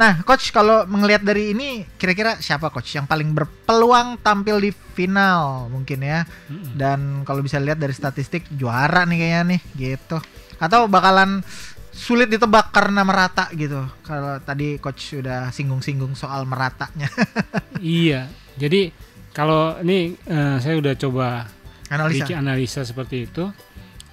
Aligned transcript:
Nah, 0.00 0.24
coach 0.24 0.48
kalau 0.48 0.88
melihat 0.88 1.20
dari 1.20 1.52
ini 1.52 1.84
kira-kira 2.00 2.40
siapa 2.40 2.72
coach 2.72 2.96
yang 2.96 3.04
paling 3.04 3.36
berpeluang 3.36 4.16
tampil 4.24 4.56
di 4.56 4.72
final 4.72 5.68
mungkin 5.68 6.00
ya? 6.00 6.24
Mm-mm. 6.48 6.72
Dan 6.72 7.20
kalau 7.28 7.44
bisa 7.44 7.60
lihat 7.60 7.76
dari 7.76 7.92
statistik 7.92 8.48
juara 8.48 9.04
nih 9.04 9.18
kayaknya 9.20 9.42
nih 9.44 9.60
gitu. 9.76 10.16
Atau 10.56 10.88
bakalan 10.88 11.44
sulit 11.92 12.32
ditebak 12.32 12.72
karena 12.72 13.04
merata 13.04 13.52
gitu. 13.52 13.84
Kalau 14.00 14.40
tadi 14.40 14.80
coach 14.80 15.20
sudah 15.20 15.52
singgung-singgung 15.52 16.16
soal 16.16 16.48
meratanya. 16.48 17.12
Iya. 17.80 18.28
Jadi 18.60 18.92
kalau 19.32 19.80
ini 19.80 20.12
eh, 20.28 20.56
saya 20.60 20.76
udah 20.76 20.94
coba 21.00 21.48
Analisa. 21.88 22.28
bikin 22.28 22.36
analisa 22.44 22.84
seperti 22.84 23.24
itu 23.24 23.48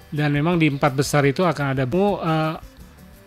dan 0.08 0.32
memang 0.32 0.56
di 0.56 0.72
empat 0.72 0.96
besar 0.96 1.28
itu 1.28 1.44
akan 1.44 1.76
ada 1.76 1.84
mau 1.84 2.16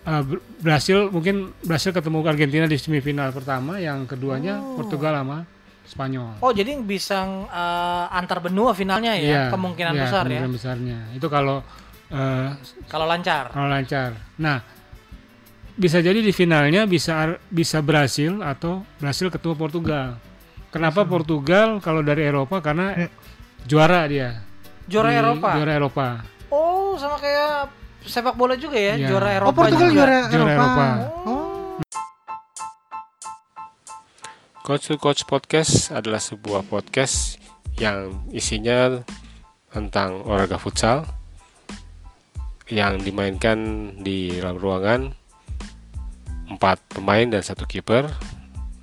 eh, 0.02 0.10
eh, 0.10 0.22
Br- 0.24 0.44
Brasil 0.60 1.08
mungkin 1.08 1.54
Brasil 1.62 1.92
ketemu 1.92 2.18
Argentina 2.24 2.66
di 2.66 2.76
semifinal 2.76 3.30
pertama, 3.30 3.78
yang 3.78 4.04
keduanya 4.06 4.58
Oh. 4.58 4.76
Portugal 4.76 5.14
sama 5.16 5.46
Spanyol. 5.82 6.40
Oh, 6.40 6.52
jadi 6.52 6.78
bisa 6.80 7.22
eh, 7.46 8.06
antar 8.12 8.40
benua 8.40 8.72
finalnya 8.72 9.12
ya, 9.14 9.22
Iya, 9.22 9.44
kemungkinan 9.52 9.94
iya, 9.94 10.02
besar 10.02 10.24
kemungkinan 10.24 10.52
besarnya. 10.52 10.98
Itu 11.12 11.28
kalau 11.28 11.60
eh, 12.08 12.48
ya. 12.48 12.56
Kalau 12.88 13.06
lancar. 13.06 13.52
kalau 13.52 13.68
lancar. 13.68 14.16
Nah, 14.38 14.60
bisa 15.74 15.98
jadi 15.98 16.20
di 16.20 16.32
finalnya 16.32 16.84
bisa 16.86 17.36
bisa 17.48 17.80
Brasil 17.80 18.40
atau 18.40 18.84
Brasil 18.98 19.28
ketemu 19.28 19.56
Portugal. 19.56 20.08
Kenapa 20.72 21.04
Portugal 21.04 21.80
kalau 21.80 22.00
dari 22.00 22.24
Eropa 22.24 22.60
karena 22.60 22.96
Eh. 22.96 23.10
juara 23.66 24.08
dia. 24.08 24.40
Juara 24.88 25.12
Di- 25.12 25.20
Eropa. 25.20 25.50
Juara 25.56 25.74
Eropa. 25.74 26.08
Oh, 26.48 26.96
sama 26.96 27.16
kayak 27.16 27.68
sepak 28.04 28.34
bola 28.34 28.56
juga 28.56 28.76
ya, 28.76 28.96
Iya. 28.96 29.08
juara 29.08 29.28
Oh, 29.28 29.38
Eropa 29.38 29.58
Portugal 29.58 29.88
juga. 29.88 29.96
juara 29.96 30.18
Juara 30.28 30.44
Eropa. 30.48 30.56
Eropa. 30.56 30.88
Oh. 31.24 31.40
Coach 34.62 34.86
to 34.88 34.96
Coach 34.96 35.22
Podcast 35.26 35.90
adalah 35.90 36.22
sebuah 36.22 36.64
podcast 36.64 37.42
yang 37.76 38.14
isinya 38.30 39.02
tentang 39.68 40.22
olahraga 40.22 40.62
futsal 40.62 41.04
yang 42.70 43.02
dimainkan 43.02 43.58
di 43.98 44.32
dalam 44.32 44.56
ruangan 44.56 45.02
empat 46.48 46.78
pemain 46.94 47.26
dan 47.28 47.42
satu 47.42 47.66
kiper. 47.66 48.06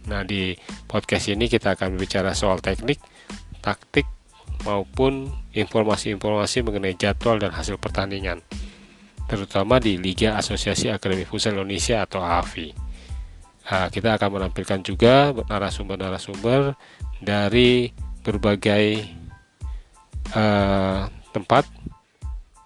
Nah 0.08 0.24
di 0.24 0.56
podcast 0.84 1.30
ini 1.30 1.46
kita 1.46 1.76
akan 1.76 1.94
berbicara 1.94 2.32
soal 2.32 2.58
teknik, 2.58 2.98
taktik 3.60 4.04
maupun 4.66 5.30
informasi-informasi 5.54 6.66
mengenai 6.66 6.98
jadwal 6.98 7.38
dan 7.38 7.54
hasil 7.54 7.78
pertandingan, 7.78 8.42
terutama 9.28 9.76
di 9.76 10.00
Liga 10.00 10.40
Asosiasi 10.40 10.88
Akademi 10.88 11.28
Futsal 11.28 11.54
Indonesia 11.54 12.00
atau 12.02 12.24
AFI. 12.24 12.72
Nah, 13.68 13.92
kita 13.92 14.16
akan 14.16 14.40
menampilkan 14.40 14.80
juga 14.80 15.36
narasumber-narasumber 15.36 16.72
dari 17.20 17.92
berbagai 18.24 19.04
eh, 20.32 21.00
tempat 21.30 21.64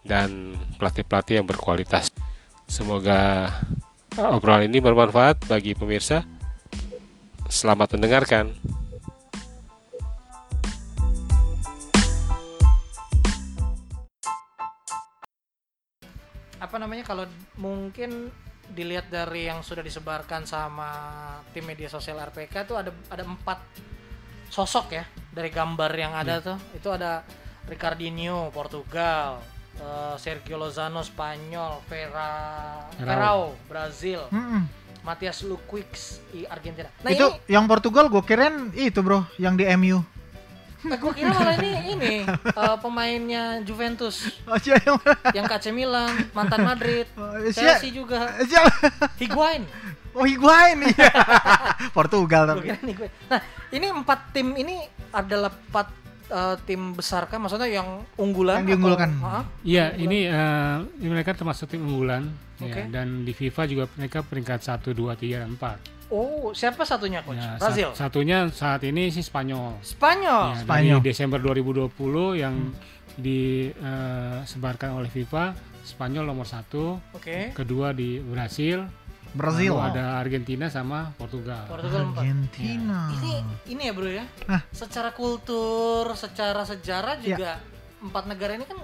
dan 0.06 0.54
pelatih-pelatih 0.78 1.42
yang 1.42 1.46
berkualitas. 1.46 2.14
Semoga 2.70 3.50
obrolan 4.14 4.70
ini 4.70 4.78
bermanfaat 4.78 5.50
bagi 5.50 5.74
pemirsa. 5.74 6.22
Selamat 7.50 7.98
mendengarkan. 7.98 8.54
Apa 16.72 16.80
namanya 16.80 17.04
kalau 17.04 17.28
mungkin 17.60 18.32
dilihat 18.72 19.12
dari 19.12 19.44
yang 19.44 19.60
sudah 19.60 19.84
disebarkan 19.84 20.48
sama 20.48 20.88
tim 21.52 21.68
media 21.68 21.92
sosial 21.92 22.16
RPK 22.24 22.64
tuh 22.64 22.80
ada 22.80 22.88
ada 23.12 23.28
empat 23.28 23.60
sosok 24.48 24.96
ya 24.96 25.04
dari 25.28 25.52
gambar 25.52 25.92
yang 25.92 26.16
ada 26.16 26.40
tuh 26.40 26.56
itu 26.72 26.88
ada 26.88 27.28
Ricardinho 27.68 28.48
Portugal 28.56 29.44
eh, 29.76 30.16
Sergio 30.16 30.56
Lozano 30.56 31.04
Spanyol 31.04 31.84
Vera 31.84 32.32
Ferrao. 32.96 33.52
Brazil 33.68 34.32
Mm-mm. 34.32 34.64
Matias 35.04 35.44
Luquiz 35.44 36.24
i 36.32 36.48
Argentina 36.48 36.88
nah 37.04 37.12
itu 37.12 37.28
ini 37.28 37.52
yang 37.52 37.68
Portugal 37.68 38.08
gue 38.08 38.24
kirain 38.24 38.72
itu 38.72 39.04
bro, 39.04 39.28
yang 39.36 39.60
di 39.60 39.68
MU. 39.76 40.00
eh, 40.92 40.98
gua 40.98 41.12
kira 41.14 41.30
malah 41.30 41.54
ini 41.62 41.72
ini 41.94 42.14
eh, 42.26 42.76
pemainnya 42.82 43.62
Juventus 43.62 44.26
Oh, 44.46 44.58
siapa 44.58 44.98
yang 45.30 45.46
KC 45.46 45.70
Milan 45.70 46.10
mantan 46.34 46.66
Madrid 46.66 47.06
Oh? 47.20 47.38
Chelsea 47.54 47.94
juga 47.94 48.34
Siapa? 48.42 48.70
Higuain 49.20 49.62
Oh 50.12 50.28
Higuain 50.28 50.76
iya. 50.92 51.08
Portugal 51.96 52.44
tapi. 52.44 52.68
Nah, 53.32 53.40
ini 53.72 53.86
empat 53.88 54.36
tim 54.36 54.52
ini 54.60 54.84
adalah 55.08 55.48
empat 55.48 56.01
eh, 56.32 56.56
tim 56.64 56.92
besar 56.92 57.28
kan? 57.28 57.38
Maksudnya 57.38 57.68
yang 57.68 58.00
unggulan? 58.16 58.64
Yang 58.64 58.68
diunggulkan. 58.74 59.10
Iya, 59.62 59.92
ini 59.94 60.24
eh, 60.24 60.76
ini 60.98 61.08
mereka 61.10 61.32
termasuk 61.32 61.68
tim 61.68 61.84
unggulan 61.84 62.32
Oke. 62.56 62.72
ya, 62.72 62.88
dan 62.88 63.22
di 63.22 63.30
FIFA 63.30 63.62
juga 63.68 63.84
mereka 63.94 64.24
peringkat 64.24 64.64
1 64.64 64.90
2 64.90 65.12
3 65.14 65.42
dan 65.44 65.52
4. 65.54 65.92
Oh, 66.08 66.52
siapa 66.52 66.84
satunya 66.84 67.20
coach? 67.20 67.36
Ya, 67.36 67.56
Brazil. 67.56 67.88
sat- 67.92 68.12
satunya 68.12 68.44
saat 68.48 68.80
ini 68.82 69.08
sih 69.08 69.20
Spanyol. 69.20 69.80
Spanyol. 69.80 70.44
Ya, 70.50 70.60
Spanyol. 70.60 70.98
Dari 70.98 71.08
Desember 71.08 71.40
2020 71.40 71.88
yang 72.36 72.54
disebarkan 73.16 74.90
oleh 74.94 75.08
FIFA, 75.08 75.56
Spanyol 75.82 76.24
nomor 76.24 76.44
satu, 76.44 77.00
Oke. 77.12 77.50
kedua 77.52 77.90
di 77.90 78.20
Brasil, 78.20 78.84
Brazil. 79.32 79.72
lalu 79.74 79.90
ada 79.90 80.04
Argentina 80.18 80.66
sama 80.66 81.12
Portugal. 81.14 81.64
Portugal 81.64 82.06
empat. 82.06 82.20
Argentina. 82.20 82.98
Ini 83.10 83.32
ini 83.66 83.82
ya 83.82 83.92
bro 83.92 84.06
ya. 84.06 84.24
Hah? 84.46 84.60
Secara 84.70 85.10
kultur, 85.10 86.12
secara 86.12 86.62
sejarah 86.62 87.16
Ya. 87.18 87.24
juga 87.32 87.50
empat 87.98 88.24
negara 88.26 88.52
ini 88.52 88.64
kan 88.64 88.78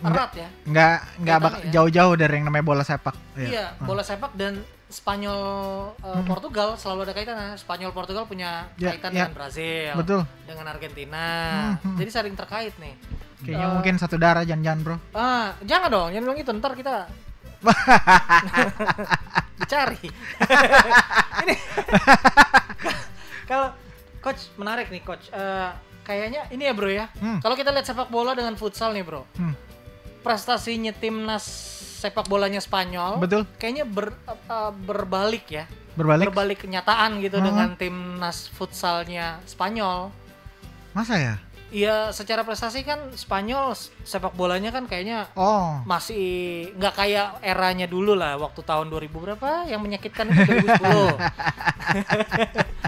erat 0.00 0.30
ya. 0.32 0.48
Nggak 0.64 0.96
nggak 1.18 1.36
bak- 1.36 1.52
Kaitannya 1.52 1.66
ya. 1.66 1.72
jauh-jauh 1.74 2.14
dari 2.14 2.32
yang 2.32 2.46
namanya 2.46 2.64
bola 2.64 2.82
sepak. 2.82 3.14
Iya, 3.34 3.74
bola 3.80 4.00
sepak 4.00 4.32
dan 4.32 4.54
Spanyol 4.88 5.42
eh, 5.98 6.22
Portugal 6.24 6.72
selalu 6.74 7.00
ada 7.02 7.12
kaitannya. 7.12 7.54
Spanyol 7.54 7.90
Portugal 7.90 8.24
punya 8.24 8.72
Ya, 8.74 8.88
kaitan 8.90 9.10
ya. 9.10 9.26
dengan 9.26 9.36
Brazil, 9.36 9.92
Betul. 9.94 10.20
dengan 10.42 10.64
Argentina. 10.66 11.26
Hmm, 11.76 11.92
hmm. 11.92 11.96
Jadi 11.98 12.10
saling 12.10 12.34
terkait 12.34 12.72
nih. 12.76 12.94
Kayaknya 13.38 13.66
Eh, 13.66 13.70
mungkin 13.70 13.94
satu 13.96 14.16
darah 14.16 14.42
jangan-jangan 14.42 14.80
bro. 14.80 14.96
Ah, 15.12 15.52
jangan 15.60 15.88
dong, 15.88 16.08
jangan 16.08 16.24
bilang 16.24 16.38
itu 16.38 16.50
ntar 16.54 16.72
kita 16.72 16.94
dicari. 19.58 19.98
Ini 21.42 21.54
kalau 23.44 23.72
coach 24.20 24.52
menarik 24.54 24.88
nih 24.88 25.02
coach. 25.02 25.30
Eh, 25.30 25.70
kayaknya 26.02 26.48
ini 26.48 26.62
ya 26.62 26.72
bro 26.72 26.88
ya. 26.88 27.06
Hmm. 27.16 27.38
Kalau 27.38 27.52
kita 27.52 27.68
lihat 27.68 27.84
sepak 27.84 28.08
bola 28.08 28.32
dengan 28.32 28.54
futsal 28.54 28.92
nih 28.92 29.02
bro, 29.02 29.24
Hmm. 29.34 29.52
prestasinya 30.20 30.90
timnas 30.90 31.44
sepak 31.98 32.24
bolanya 32.26 32.58
Spanyol, 32.58 33.18
Betul. 33.18 33.42
kayaknya 33.56 33.82
ber- 33.82 34.14
eh, 34.24 34.72
berbalik 34.78 35.44
ya, 35.48 35.64
Berbalik. 35.92 36.30
berbalik 36.30 36.58
kenyataan 36.60 37.18
gitu 37.18 37.36
Hmm. 37.36 37.46
dengan 37.46 37.68
timnas 37.74 38.46
futsalnya 38.48 39.42
Spanyol. 39.44 40.14
Masa 40.90 41.14
ya? 41.16 41.34
Iya, 41.68 42.16
secara 42.16 42.48
prestasi 42.48 42.80
kan 42.80 43.12
Spanyol 43.12 43.76
sepak 44.00 44.32
bolanya 44.32 44.72
kan 44.72 44.88
kayaknya 44.88 45.28
Oh. 45.36 45.84
masih 45.84 46.24
nggak 46.74 46.94
kayak 46.96 47.28
eranya 47.44 47.84
dulu 47.84 48.16
lah 48.16 48.40
waktu 48.40 48.64
tahun 48.64 48.88
2000 48.88 49.12
berapa 49.20 49.68
yang 49.68 49.84
menyakitkan 49.84 50.32
itu 50.32 50.42
2010. 50.48 51.20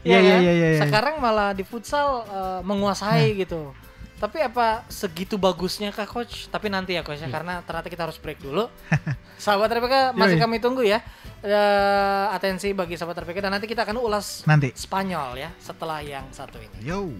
Iya, 0.00 0.18
iya, 0.24 0.36
iya, 0.40 0.52
iya, 0.54 0.68
iya. 0.76 0.80
Sekarang 0.80 1.20
malah 1.20 1.52
di 1.52 1.60
futsal 1.60 2.24
eh, 2.24 2.60
menguasai 2.64 3.36
gitu. 3.36 3.76
Tapi 4.18 4.40
apa 4.40 4.82
segitu 4.88 5.36
bagusnya 5.36 5.92
kah 5.92 6.08
coach? 6.08 6.48
Tapi 6.48 6.72
nanti 6.72 6.96
ya 6.96 7.04
coach 7.04 7.20
ya 7.20 7.28
karena 7.28 7.60
ternyata 7.60 7.86
kita 7.86 8.08
harus 8.08 8.16
break 8.16 8.40
dulu. 8.40 8.66
sahabat 9.42 9.68
RPK 9.70 10.16
masih 10.16 10.40
Yoi. 10.40 10.42
kami 10.42 10.56
tunggu 10.58 10.82
ya. 10.82 11.04
Eh, 11.38 12.24
atensi 12.32 12.72
bagi 12.72 12.96
sahabat 12.96 13.22
RPK 13.22 13.38
dan 13.44 13.52
nanti 13.52 13.68
kita 13.68 13.84
akan 13.84 14.00
ulas 14.00 14.42
Nanti. 14.48 14.72
Spanyol 14.72 15.36
ya 15.36 15.50
setelah 15.60 16.00
yang 16.00 16.24
satu 16.32 16.56
ini. 16.58 16.76
Yo. 16.80 17.12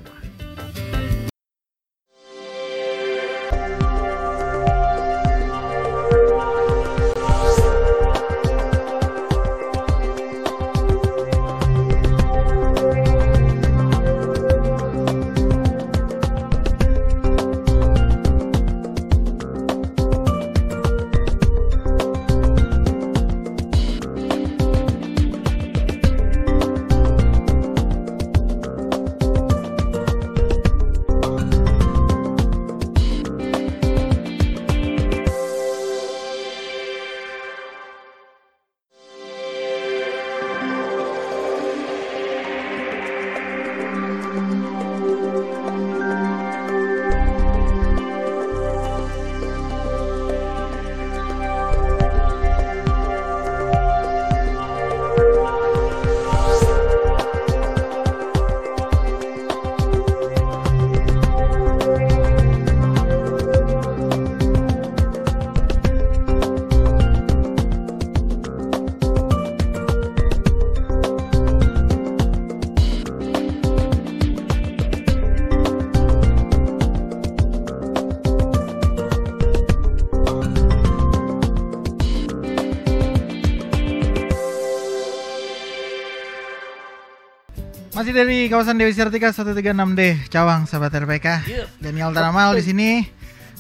Masih 88.09 88.25
dari 88.25 88.49
kawasan 88.49 88.81
Dewi 88.81 88.97
Sartika 88.97 89.29
136D 89.37 90.33
Cawang 90.33 90.65
sahabat 90.65 90.97
RPK. 90.97 91.45
Iya. 91.45 91.69
Daniel 91.77 92.09
Taramal 92.17 92.57
di 92.57 92.65
sini. 92.65 93.05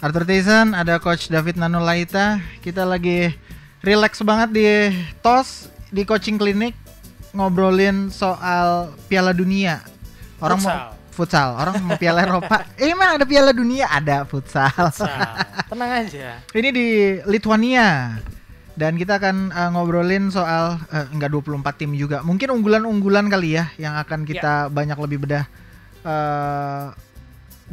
Arthur 0.00 0.24
Tyson, 0.24 0.72
ada 0.72 0.96
coach 0.96 1.28
David 1.28 1.60
Nanulaita. 1.60 2.40
Kita 2.64 2.88
lagi 2.88 3.28
relax 3.84 4.24
banget 4.24 4.48
di 4.56 4.64
TOS 5.20 5.68
di 5.92 6.00
coaching 6.08 6.40
klinik 6.40 6.72
ngobrolin 7.36 8.08
soal 8.08 8.96
Piala 9.04 9.36
Dunia. 9.36 9.84
Orang 10.40 10.64
Futsal. 10.64 10.80
mau 10.80 11.12
futsal, 11.12 11.48
orang 11.52 11.74
mau 11.84 11.96
Piala 12.00 12.24
Eropa. 12.24 12.64
Eh, 12.80 12.88
emang 12.88 13.20
ada 13.20 13.28
Piala 13.28 13.52
Dunia? 13.52 13.84
Ada 13.92 14.24
futsal. 14.24 14.72
Sal, 14.96 15.44
tenang 15.68 16.08
aja. 16.08 16.40
Ini 16.56 16.68
di 16.72 16.86
Lithuania. 17.28 18.16
Dan 18.78 18.94
kita 18.94 19.18
akan 19.18 19.50
uh, 19.50 19.70
ngobrolin 19.74 20.30
soal 20.30 20.78
uh, 20.78 21.06
enggak 21.10 21.34
24 21.34 21.66
tim 21.74 21.90
juga. 21.98 22.22
Mungkin 22.22 22.46
unggulan-unggulan 22.46 23.26
kali 23.26 23.58
ya 23.58 23.74
yang 23.74 23.98
akan 23.98 24.22
kita 24.22 24.70
banyak 24.70 24.94
lebih 24.94 25.26
bedah. 25.26 25.50
Uh, 26.06 26.94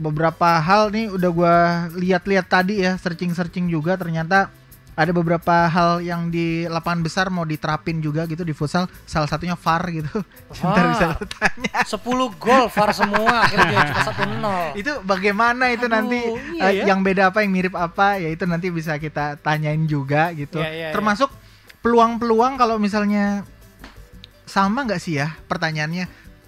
beberapa 0.02 0.58
hal 0.58 0.90
nih 0.90 1.14
udah 1.14 1.30
gua 1.30 1.56
lihat-lihat 1.94 2.50
tadi 2.50 2.82
ya, 2.82 2.98
searching-searching 2.98 3.70
juga 3.70 3.94
ternyata 4.02 4.50
ada 4.96 5.12
beberapa 5.12 5.68
hal 5.68 6.00
yang 6.00 6.32
di 6.32 6.64
lapangan 6.72 7.04
besar 7.04 7.28
mau 7.28 7.44
diterapin 7.44 8.00
juga 8.00 8.24
gitu 8.26 8.48
di 8.48 8.56
futsal. 8.56 8.88
Salah 9.04 9.28
satunya 9.28 9.60
VAR 9.60 9.84
gitu. 9.92 10.12
Sebentar 10.56 10.84
bisa 10.96 11.06
tanya. 11.36 11.80
10 11.84 12.00
gol 12.40 12.64
VAR 12.72 12.90
semua 12.96 13.44
akhirnya 13.44 13.92
cuma 13.92 14.02
1-0. 14.72 14.78
Itu 14.82 14.92
bagaimana 15.04 15.72
itu 15.76 15.86
Aduh, 15.86 15.94
nanti 16.00 16.20
iya 16.56 16.64
eh, 16.64 16.74
ya. 16.80 16.84
yang 16.96 17.04
beda 17.04 17.30
apa 17.36 17.44
yang 17.44 17.52
mirip 17.52 17.76
apa 17.76 18.18
ya 18.20 18.32
itu 18.32 18.48
nanti 18.48 18.72
bisa 18.72 18.96
kita 18.96 19.36
tanyain 19.44 19.84
juga 19.84 20.32
gitu. 20.32 20.64
Iya, 20.64 20.72
iya, 20.72 20.90
Termasuk 20.96 21.28
peluang-peluang 21.84 22.56
kalau 22.56 22.80
misalnya 22.80 23.44
sama 24.46 24.86
nggak 24.86 25.02
sih 25.02 25.20
ya 25.20 25.36
pertanyaannya 25.50 26.06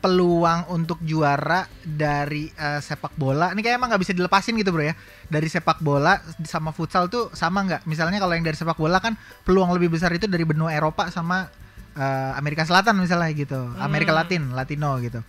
peluang 0.07 0.71
untuk 0.71 1.03
juara 1.03 1.67
dari 1.77 2.47
eh, 2.49 2.79
sepak 2.79 3.11
bola 3.13 3.51
ini 3.51 3.59
kayak 3.59 3.75
emang 3.75 3.91
nggak 3.91 4.01
bisa 4.01 4.13
dilepasin 4.13 4.55
gitu 4.55 4.71
bro 4.71 4.81
ya 4.81 4.95
dari 5.25 5.45
sepak 5.45 5.79
bola 5.79 6.15
sama 6.41 6.71
futsal 6.71 7.05
tuh 7.05 7.27
sama 7.31 7.59
nggak 7.61 7.83
misalnya 7.83 8.15
kalau 8.15 8.31
yang 8.31 8.41
dari 8.41 8.55
sepak 8.55 8.75
bola 8.75 8.97
kan 8.97 9.13
peluang 9.41 9.69
lebih 9.71 9.91
besar 9.91 10.09
itu 10.09 10.25
dari 10.25 10.41
benua 10.41 10.71
Eropa 10.71 11.09
sama 11.09 11.51
eh, 11.91 12.31
Amerika 12.33 12.63
Selatan 12.63 12.95
misalnya 12.95 13.27
gitu 13.29 13.59
Amerika 13.77 14.09
Hmm. 14.09 14.19
Latin 14.19 14.43
Latino 14.51 14.95
gitu 14.97 15.19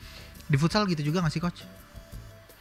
di 0.45 0.55
futsal 0.55 0.87
gitu 0.87 1.03
juga 1.03 1.21
nggak 1.21 1.35
sih 1.35 1.41
coach 1.41 1.61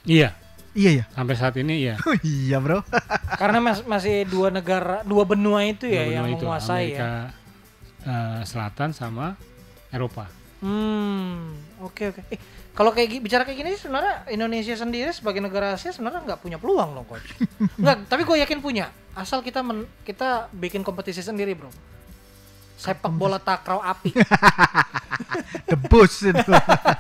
Iya, 0.04 0.32
iya 0.74 0.92
ya 0.96 1.06
sampai 1.10 1.36
saat 1.36 1.54
ini 1.56 1.84
ya. 1.84 2.00
Oh 2.08 2.16
iya 2.18 2.58
bro. 2.58 2.80
Karena 3.42 3.60
mas- 3.60 3.84
masih 3.84 4.24
dua 4.24 4.48
negara, 4.48 5.04
dua 5.04 5.22
benua 5.22 5.62
itu 5.62 5.84
ya 5.84 6.02
Dua 6.02 6.14
yang 6.14 6.26
benua 6.26 6.34
itu, 6.34 6.44
menguasai 6.44 6.76
Amerika 6.90 7.04
ya. 7.04 7.12
eh, 8.04 8.40
Selatan 8.42 8.90
sama 8.92 9.36
Eropa. 9.90 10.32
Hmm, 10.60 11.54
oke 11.80 12.04
oke. 12.10 12.22
Eh, 12.28 12.40
kalau 12.72 12.90
kayak 12.90 13.20
bicara 13.20 13.42
kayak 13.42 13.58
gini 13.58 13.70
sih 13.72 13.86
sebenarnya 13.86 14.26
Indonesia 14.28 14.74
sendiri 14.74 15.10
sebagai 15.10 15.38
negara 15.38 15.74
Asia 15.74 15.90
sebenarnya 15.90 16.22
nggak 16.24 16.40
punya 16.40 16.58
peluang 16.58 16.94
loh 16.94 17.04
coach. 17.04 17.26
Nggak, 17.82 18.06
tapi 18.06 18.22
gue 18.22 18.38
yakin 18.40 18.60
punya. 18.60 18.86
Asal 19.14 19.42
kita 19.42 19.62
men- 19.62 19.90
kita 20.02 20.50
bikin 20.52 20.82
kompetisi 20.82 21.20
sendiri 21.20 21.54
bro. 21.54 21.70
Sepak 22.76 23.10
bola 23.10 23.38
takraw 23.38 23.82
api. 23.82 24.14
Debus 25.68 26.14
itu. 26.24 26.52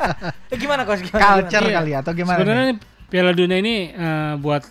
eh, 0.51 0.57
gimana 0.57 0.81
coach? 0.83 1.01
Gimana, 1.04 1.25
Culture 1.39 1.62
gimana? 1.63 1.77
kali 1.77 1.89
ya, 1.92 1.98
atau 2.01 2.13
gimana? 2.13 2.38
Sebenarnya 2.38 2.65
nih? 2.68 2.77
Piala 3.07 3.31
Dunia 3.31 3.57
ini 3.57 3.75
eh, 3.89 4.33
buat 4.36 4.63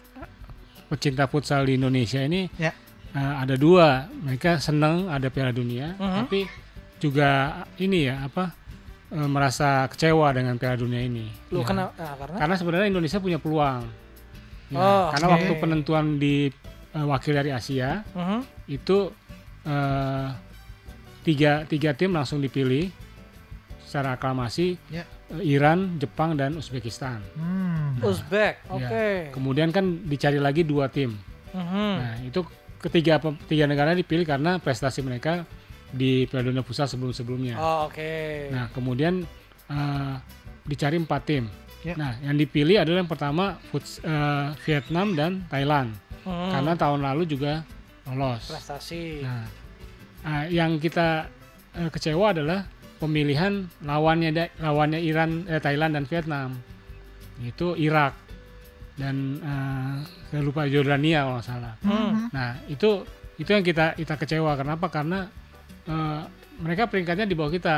pecinta 0.86 1.24
futsal 1.24 1.64
di 1.64 1.74
Indonesia 1.74 2.20
ini 2.20 2.46
Ya. 2.54 2.70
eh, 3.12 3.34
ada 3.38 3.54
dua. 3.54 4.06
Mereka 4.12 4.58
senang 4.58 5.06
ada 5.06 5.26
Piala 5.28 5.50
Dunia, 5.50 5.94
Mhm. 5.94 6.16
tapi 6.20 6.40
juga 6.96 7.28
ini 7.76 8.08
ya 8.08 8.24
apa 8.24 8.50
eh, 9.08 9.28
merasa 9.28 9.86
kecewa 9.86 10.30
dengan 10.30 10.56
Piala 10.56 10.74
Dunia 10.74 11.00
ini. 11.00 11.26
Lu 11.50 11.60
Ya. 11.60 11.66
kena 11.66 11.82
ah, 11.90 12.14
karena 12.16 12.36
Karena 12.36 12.54
sebenarnya 12.54 12.86
Indonesia 12.88 13.18
punya 13.18 13.38
peluang. 13.38 13.82
Ya, 14.66 14.78
Oh, 14.78 15.04
karena 15.14 15.26
oke. 15.28 15.34
waktu 15.36 15.52
penentuan 15.58 16.06
di 16.16 16.50
eh, 16.90 17.06
wakil 17.06 17.32
dari 17.32 17.50
Asia 17.50 18.02
Mhm. 18.08 18.38
itu 18.68 19.12
eh, 19.62 20.28
tiga 21.22 21.62
tiga 21.64 21.90
tim 21.92 22.10
langsung 22.10 22.38
dipilih 22.38 22.86
secara 23.82 24.14
aklamasi 24.14 24.78
Ya. 24.88 25.02
eh, 25.28 25.42
Iran, 25.44 25.96
Jepang 25.96 26.34
dan 26.34 26.54
Uzbekistan. 26.54 27.22
Hmm. 27.34 27.98
Uzbek. 28.00 28.62
Oke. 28.68 28.82
Ya. 28.82 29.30
Kemudian 29.30 29.70
kan 29.70 29.84
dicari 30.02 30.38
lagi 30.38 30.62
dua 30.62 30.86
tim. 30.86 31.14
Mhm. 31.50 31.90
Nah 31.96 32.14
itu 32.22 32.42
ketiga 32.76 33.18
tiga 33.46 33.64
negara 33.64 33.90
dipilih 33.92 34.22
karena 34.22 34.58
prestasi 34.58 35.00
mereka 35.00 35.42
di 35.96 36.28
Piala 36.28 36.46
Dunia 36.46 36.60
Pusat 36.60 36.94
sebelum-sebelumnya. 36.94 37.56
Oh, 37.56 37.88
oke. 37.88 38.12
Nah 38.52 38.68
kemudian 38.70 39.24
eh, 39.66 40.14
dicari 40.62 40.96
empat 40.96 41.22
tim. 41.24 41.44
Ya. 41.82 41.96
Nah 41.96 42.14
yang 42.20 42.36
dipilih 42.36 42.84
adalah 42.84 43.00
yang 43.00 43.10
pertama 43.10 43.56
Futs- 43.72 43.98
eh, 43.98 44.48
Vietnam 44.62 45.16
dan 45.16 45.32
Thailand 45.48 45.90
Mhm. 46.22 46.50
karena 46.52 46.72
tahun 46.74 47.00
lalu 47.02 47.22
juga 47.24 47.62
lolos. 48.06 48.46
prestasi. 48.46 49.22
Nah, 49.22 49.46
ah, 50.22 50.44
yang 50.46 50.76
kita 50.76 51.26
eh, 51.72 51.90
kecewa 51.90 52.30
adalah 52.30 52.66
pemilihan 52.96 53.66
lawannya 53.80 54.32
lawannya 54.56 54.98
Iran, 54.98 55.44
eh, 55.44 55.58
Thailand 55.58 55.94
dan 55.94 56.04
Vietnam. 56.04 56.48
Itu 57.38 57.76
Irak 57.76 58.16
dan 58.96 59.38
eh, 59.38 59.94
saya 60.26 60.42
lupa 60.42 60.64
Jordania 60.66 61.26
kalau 61.28 61.42
salah. 61.44 61.74
Hmm. 61.84 62.26
Nah, 62.32 62.56
itu 62.66 63.04
itu 63.36 63.46
yang 63.46 63.60
kita 63.60 63.92
kita 63.94 64.16
kecewa. 64.16 64.56
Kenapa? 64.56 64.88
Karena 64.88 65.28
eh, 65.86 66.20
mereka 66.58 66.86
peringkatnya 66.86 67.24
di 67.24 67.34
bawah 67.34 67.50
kita. 67.50 67.76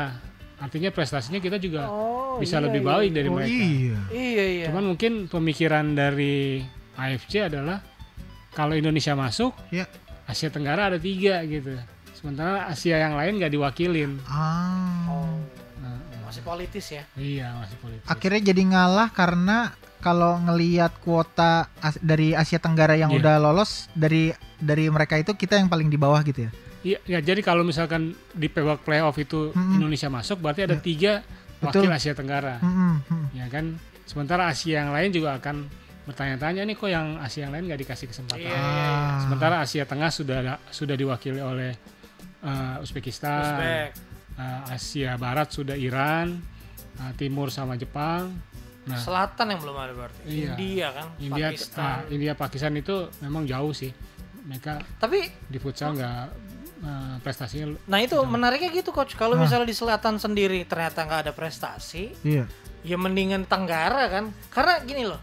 Artinya 0.59 0.91
prestasinya 0.91 1.39
kita 1.39 1.55
juga 1.55 1.87
Oh, 1.87 2.35
bisa 2.35 2.59
iya, 2.59 2.63
lebih 2.67 2.81
iya. 2.81 2.89
baik 2.89 3.09
dari 3.09 3.27
Oh 3.27 3.33
mereka. 3.33 3.53
iya. 3.55 3.99
Iya 4.11 4.45
iya. 4.45 4.65
Cuman 4.67 4.85
mungkin 4.85 5.11
pemikiran 5.25 5.85
dari 5.93 6.59
AFC 6.93 7.33
adalah 7.41 7.79
kalau 8.51 8.75
Indonesia 8.75 9.13
masuk, 9.13 9.55
Ya. 9.69 9.87
Asia 10.25 10.51
Tenggara 10.51 10.89
ada 10.89 10.99
tiga 10.99 11.39
gitu. 11.41 11.73
Sementara 12.11 12.67
Asia 12.67 12.99
yang 12.99 13.15
lain 13.15 13.39
nggak 13.39 13.49
diwakilin. 13.49 14.19
Ah. 14.25 15.07
Oh, 15.07 15.31
Nah, 15.79 15.95
masih 16.21 16.43
politis 16.43 16.85
ya. 16.91 17.03
iya 17.15 17.55
masih 17.55 17.79
politis. 17.79 18.03
Akhirnya 18.05 18.41
jadi 18.43 18.61
ngalah 18.67 19.09
karena 19.09 19.71
kalau 19.97 20.35
ngelihat 20.39 20.91
kuota 20.99 21.71
as- 21.77 21.97
dari 21.97 22.31
Asia 22.31 22.59
Tenggara 22.59 22.93
yang 22.93 23.09
Iya. 23.09 23.17
udah 23.17 23.35
lolos 23.41 23.87
dari 23.93 24.29
dari 24.55 24.85
mereka 24.87 25.15
itu 25.15 25.31
kita 25.33 25.55
yang 25.55 25.65
paling 25.65 25.87
di 25.87 25.95
bawah 25.95 26.19
gitu 26.21 26.45
ya. 26.45 26.51
Iya, 26.79 26.97
ya, 27.03 27.19
jadi 27.19 27.43
kalau 27.43 27.67
misalkan 27.67 28.15
di 28.31 28.47
babak 28.47 28.87
playoff 28.87 29.19
itu 29.19 29.51
Mm-mm. 29.51 29.75
Indonesia 29.75 30.07
masuk, 30.07 30.39
berarti 30.39 30.63
ada 30.63 30.79
Ya. 30.79 30.83
tiga 30.83 31.13
Betul. 31.59 31.83
wakil 31.83 31.91
Asia 31.91 32.13
Tenggara. 32.15 32.55
Hmm, 32.63 33.03
hmm. 33.03 33.25
Ya 33.35 33.45
kan. 33.51 33.75
Sementara 34.07 34.47
Asia 34.47 34.81
yang 34.81 34.95
lain 34.95 35.11
juga 35.11 35.37
akan 35.37 35.67
bertanya-tanya 36.07 36.65
nih 36.65 36.73
kok 36.73 36.89
yang 36.89 37.19
Asia 37.19 37.45
yang 37.45 37.53
lain 37.53 37.69
nggak 37.69 37.81
dikasih 37.83 38.07
kesempatan. 38.09 38.47
Iya. 38.47 38.55
Ah. 38.57 39.19
Sementara 39.21 39.55
Asia 39.61 39.83
Tengah 39.85 40.09
sudah 40.09 40.39
sudah 40.71 40.95
diwakili 40.95 41.37
oleh 41.37 41.75
uh, 42.41 42.81
Uzbekistan. 42.81 43.43
Uzbek. 43.43 43.89
Uh, 44.39 44.71
Asia 44.71 45.19
Barat 45.19 45.51
sudah 45.51 45.75
Iran, 45.75 46.39
uh, 46.97 47.11
Timur 47.19 47.51
sama 47.51 47.75
Jepang. 47.75 48.31
Nah, 48.87 48.97
Selatan 48.97 49.51
yang 49.53 49.59
belum 49.61 49.75
ada 49.77 49.93
berarti. 49.93 50.21
Iya. 50.25 50.55
India 50.55 50.87
kan, 50.95 51.07
India, 51.19 51.47
Pakistan. 51.51 51.83
ah, 51.85 51.99
India 52.07 52.33
Pakistan 52.33 52.73
itu 52.73 52.95
memang 53.19 53.43
jauh 53.45 53.75
sih. 53.75 53.91
Mereka 54.47 54.81
Tapi 54.97 55.27
di 55.45 55.59
futsal 55.61 55.93
nggak 55.93 56.48
uh, 56.79 57.15
prestasinya 57.19 57.75
nah 57.85 57.97
itu 57.97 58.15
menariknya 58.19 58.69
gitu 58.73 58.89
coach. 58.89 59.13
Kalau 59.13 59.33
Nah. 59.33 59.43
misalnya 59.43 59.65
di 59.65 59.73
selatan 59.73 60.15
sendiri 60.15 60.63
ternyata 60.63 61.03
nggak 61.03 61.21
ada 61.27 61.33
prestasi, 61.33 62.11
Iya. 62.21 62.45
ya 62.81 62.95
mendingan 62.95 63.43
Tenggara 63.43 64.07
kan. 64.07 64.25
Karena 64.49 64.79
gini 64.81 65.03
loh. 65.03 65.19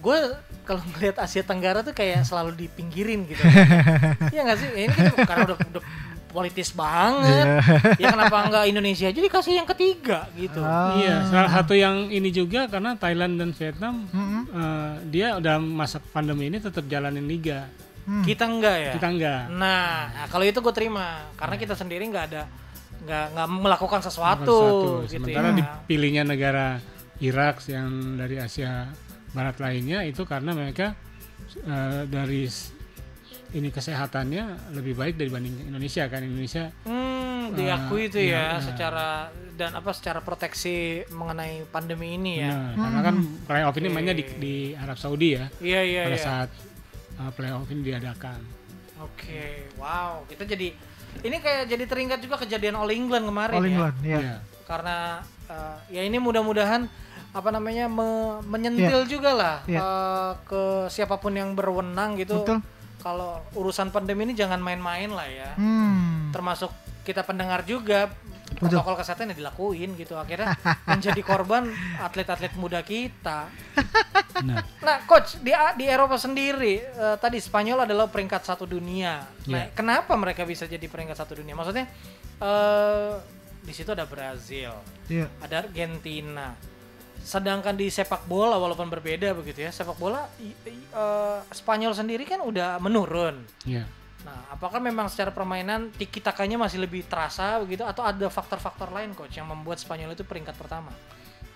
Gue 0.00 0.16
kalau 0.64 0.80
ngelihat 0.86 1.18
Asia 1.18 1.42
Tenggara 1.42 1.80
tuh 1.80 1.92
kayak 1.92 2.24
selalu 2.24 2.56
dipinggirin 2.58 3.26
gitu. 3.26 3.42
Iya 4.34 4.40
nggak 4.44 4.58
sih? 4.58 4.68
Ya, 4.70 4.80
Ini 4.86 4.94
kan 4.94 5.14
karena 5.26 5.42
udah, 5.46 5.58
udah 5.60 5.84
politis 6.30 6.70
banget. 6.70 7.42
Iya. 7.42 7.98
Ya 7.98 8.06
kenapa 8.08 8.36
nggak 8.46 8.64
Indonesia 8.64 9.10
aja 9.10 9.18
dikasih 9.18 9.52
yang 9.58 9.68
ketiga 9.68 10.30
gitu. 10.32 10.62
Ah. 10.62 10.94
Iya, 10.96 11.26
salah 11.26 11.50
satu 11.50 11.74
yang 11.74 12.06
ini 12.08 12.30
juga 12.30 12.64
karena 12.64 12.94
Thailand 12.94 13.34
dan 13.36 13.50
Vietnam 13.50 14.06
Mm-mm. 14.08 14.42
eh, 14.48 14.92
dia 15.10 15.36
dalam 15.36 15.66
masa 15.68 15.98
pandemi 15.98 16.46
ini 16.46 16.56
tetap 16.56 16.86
jalanin 16.86 17.26
liga. 17.26 17.66
Hmm. 18.04 18.24
Kita 18.24 18.44
enggak 18.48 18.76
ya. 18.76 18.92
Kita 18.96 19.08
enggak. 19.08 19.40
Nah, 19.52 20.08
nah, 20.08 20.26
kalau 20.26 20.42
itu 20.42 20.58
gue 20.58 20.74
terima 20.74 21.24
karena 21.36 21.56
kita 21.56 21.74
sendiri 21.74 22.04
nggak 22.06 22.26
ada 22.32 22.42
nggak 23.00 23.24
nggak 23.32 23.48
melakukan 23.48 24.00
sesuatu, 24.00 24.44
Sesuatu. 24.44 25.08
gitu 25.08 25.24
Sementara 25.24 25.48
ya. 25.50 25.56
dipilihnya 25.56 26.22
negara 26.22 26.66
Irak 27.18 27.64
yang 27.66 27.88
dari 28.16 28.36
Asia 28.36 28.88
Barat 29.30 29.56
lainnya 29.56 30.02
itu 30.02 30.24
karena 30.24 30.52
mereka 30.52 30.92
eh, 31.56 32.02
dari 32.04 32.44
ini 33.50 33.68
kesehatannya 33.68 34.74
lebih 34.74 34.94
baik 34.94 35.14
dibanding 35.16 35.66
Indonesia 35.66 36.06
kan 36.06 36.22
Indonesia 36.22 36.70
Hmm, 36.84 37.10
Eh, 37.50 37.56
diakui 37.56 38.06
itu 38.06 38.18
iya, 38.20 38.30
ya 38.30 38.44
iya. 38.46 38.56
secara 38.62 39.06
dan 39.56 39.74
apa 39.74 39.90
secara 39.90 40.22
proteksi 40.22 41.02
mengenai 41.10 41.66
pandemi 41.66 42.14
ini 42.14 42.38
ya. 42.38 42.52
Nah, 42.52 42.78
karena 42.78 43.00
kan 43.02 43.14
playoff 43.42 43.74
ini 43.76 43.88
Oke. 43.88 43.94
mainnya 43.96 44.14
di, 44.14 44.24
di 44.38 44.54
Arab 44.72 44.94
Saudi 44.96 45.34
ya 45.34 45.50
Iya 45.58 45.80
iya 45.82 46.02
pada 46.06 46.14
iya. 46.14 46.22
saat 46.22 46.50
uh, 47.20 47.30
playoff 47.30 47.68
ini 47.68 47.84
diadakan. 47.84 48.40
Oke, 48.98 49.68
wow. 49.76 50.24
Kita 50.24 50.44
jadi 50.44 50.72
ini 51.20 51.36
kayak 51.36 51.68
jadi 51.68 51.84
teringat 51.84 52.20
juga 52.20 52.36
kejadian 52.38 52.76
All 52.76 52.88
England 52.88 53.24
kemarin 53.24 53.56
All 53.56 53.64
ya. 53.64 53.68
England, 53.68 53.96
ya. 54.00 54.18
Iya. 54.18 54.36
Karena 54.64 54.96
Eh, 55.50 55.98
ya 55.98 56.02
ini 56.06 56.22
mudah-mudahan 56.22 56.86
apa 57.34 57.48
namanya 57.50 57.90
me- 57.90 58.38
menyentil 58.46 59.02
juga 59.10 59.34
lah 59.34 59.56
Iya. 59.66 59.82
eh, 59.82 60.32
ke 60.46 60.62
siapa 60.86 61.18
pun 61.18 61.34
yang 61.34 61.58
berwenang 61.58 62.14
gitu. 62.14 62.46
Betul. 62.46 62.62
Kalau 63.02 63.42
urusan 63.58 63.90
pandemi 63.90 64.30
ini 64.30 64.38
jangan 64.38 64.62
main-main 64.62 65.10
lah 65.10 65.26
ya. 65.26 65.50
Hmm. 65.58 66.30
Termasuk 66.30 66.70
kita 67.02 67.26
pendengar 67.26 67.66
juga. 67.66 68.14
Protokol 68.60 68.94
kesehatan 68.94 69.32
yang 69.32 69.38
dilakuin 69.40 69.96
gitu. 69.96 70.14
Akhirnya 70.14 70.52
menjadi 70.90 71.20
korban 71.20 71.66
atlet-atlet 71.98 72.52
muda 72.54 72.80
kita. 72.80 73.48
Nah, 74.40 74.60
Nah, 74.80 74.96
coach 75.04 75.36
di 75.38 75.50
di 75.50 75.84
Eropa 75.84 76.16
sendiri 76.16 76.80
eh, 76.80 77.16
tadi 77.16 77.36
Spanyol 77.36 77.84
adalah 77.84 78.06
peringkat 78.06 78.42
satu 78.42 78.64
dunia. 78.64 79.24
Nah, 79.46 79.64
Iya. 79.64 79.72
kenapa 79.72 80.12
mereka 80.14 80.44
bisa 80.44 80.64
jadi 80.64 80.84
peringkat 80.84 81.16
satu 81.16 81.36
dunia? 81.36 81.52
Maksudnya 81.52 81.88
eh 82.38 83.12
di 83.60 83.72
situ 83.72 83.90
ada 83.90 84.04
Brazil, 84.04 84.72
Iya. 85.06 85.28
ada 85.38 85.60
Argentina. 85.60 86.56
Sedangkan 87.20 87.76
di 87.76 87.86
sepak 87.86 88.24
bola 88.24 88.56
walaupun 88.56 88.88
berbeda 88.88 89.32
begitu 89.32 89.60
ya, 89.60 89.70
sepak 89.70 89.92
bola 89.94 90.24
i- 90.38 90.56
i- 90.64 90.88
eh, 90.88 91.38
Spanyol 91.50 91.92
sendiri 91.92 92.24
kan 92.24 92.40
udah 92.40 92.76
menurun. 92.78 93.44
ya. 93.62 93.84
Nah, 94.20 94.52
apakah 94.52 94.78
memang 94.78 95.08
secara 95.08 95.32
permainan 95.32 95.88
tiki 95.96 96.20
takanya 96.20 96.60
masih 96.60 96.76
lebih 96.76 97.08
terasa 97.08 97.56
begitu 97.64 97.82
atau 97.82 98.04
ada 98.04 98.28
faktor-faktor 98.28 98.92
lain 98.92 99.16
coach 99.16 99.40
yang 99.40 99.48
membuat 99.48 99.80
Spanyol 99.80 100.12
itu 100.12 100.22
peringkat 100.22 100.52
pertama? 100.60 100.92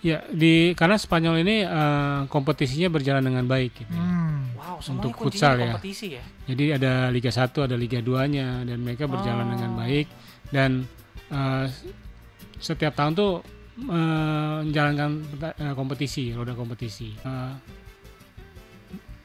Ya, 0.00 0.20
di 0.28 0.76
karena 0.76 1.00
Spanyol 1.00 1.44
ini 1.44 1.64
eh, 1.64 2.20
kompetisinya 2.28 2.92
berjalan 2.92 3.24
dengan 3.24 3.44
baik 3.44 3.72
gitu. 3.84 3.92
ya. 3.92 4.00
Hmm. 4.00 4.52
Wow, 4.56 4.76
Untuk 4.80 5.12
futsal 5.16 5.60
ya. 5.60 5.76
kompetisi 5.76 6.16
ya. 6.16 6.24
Jadi 6.44 6.72
ada 6.72 7.08
Liga 7.08 7.28
1, 7.28 7.68
ada 7.68 7.76
Liga 7.76 8.00
2-nya 8.00 8.64
dan 8.64 8.78
mereka 8.80 9.04
berjalan 9.04 9.44
Oh. 9.44 9.52
dengan 9.56 9.70
baik 9.76 10.06
dan 10.48 10.70
eh, 11.28 11.66
setiap 12.60 12.96
tahun 12.96 13.12
tuh 13.12 13.32
eh, 13.80 14.56
menjalankan 14.64 15.10
eh, 15.52 15.74
kompetisi, 15.76 16.32
roda 16.32 16.52
kompetisi. 16.52 17.12
Eh, 17.12 17.52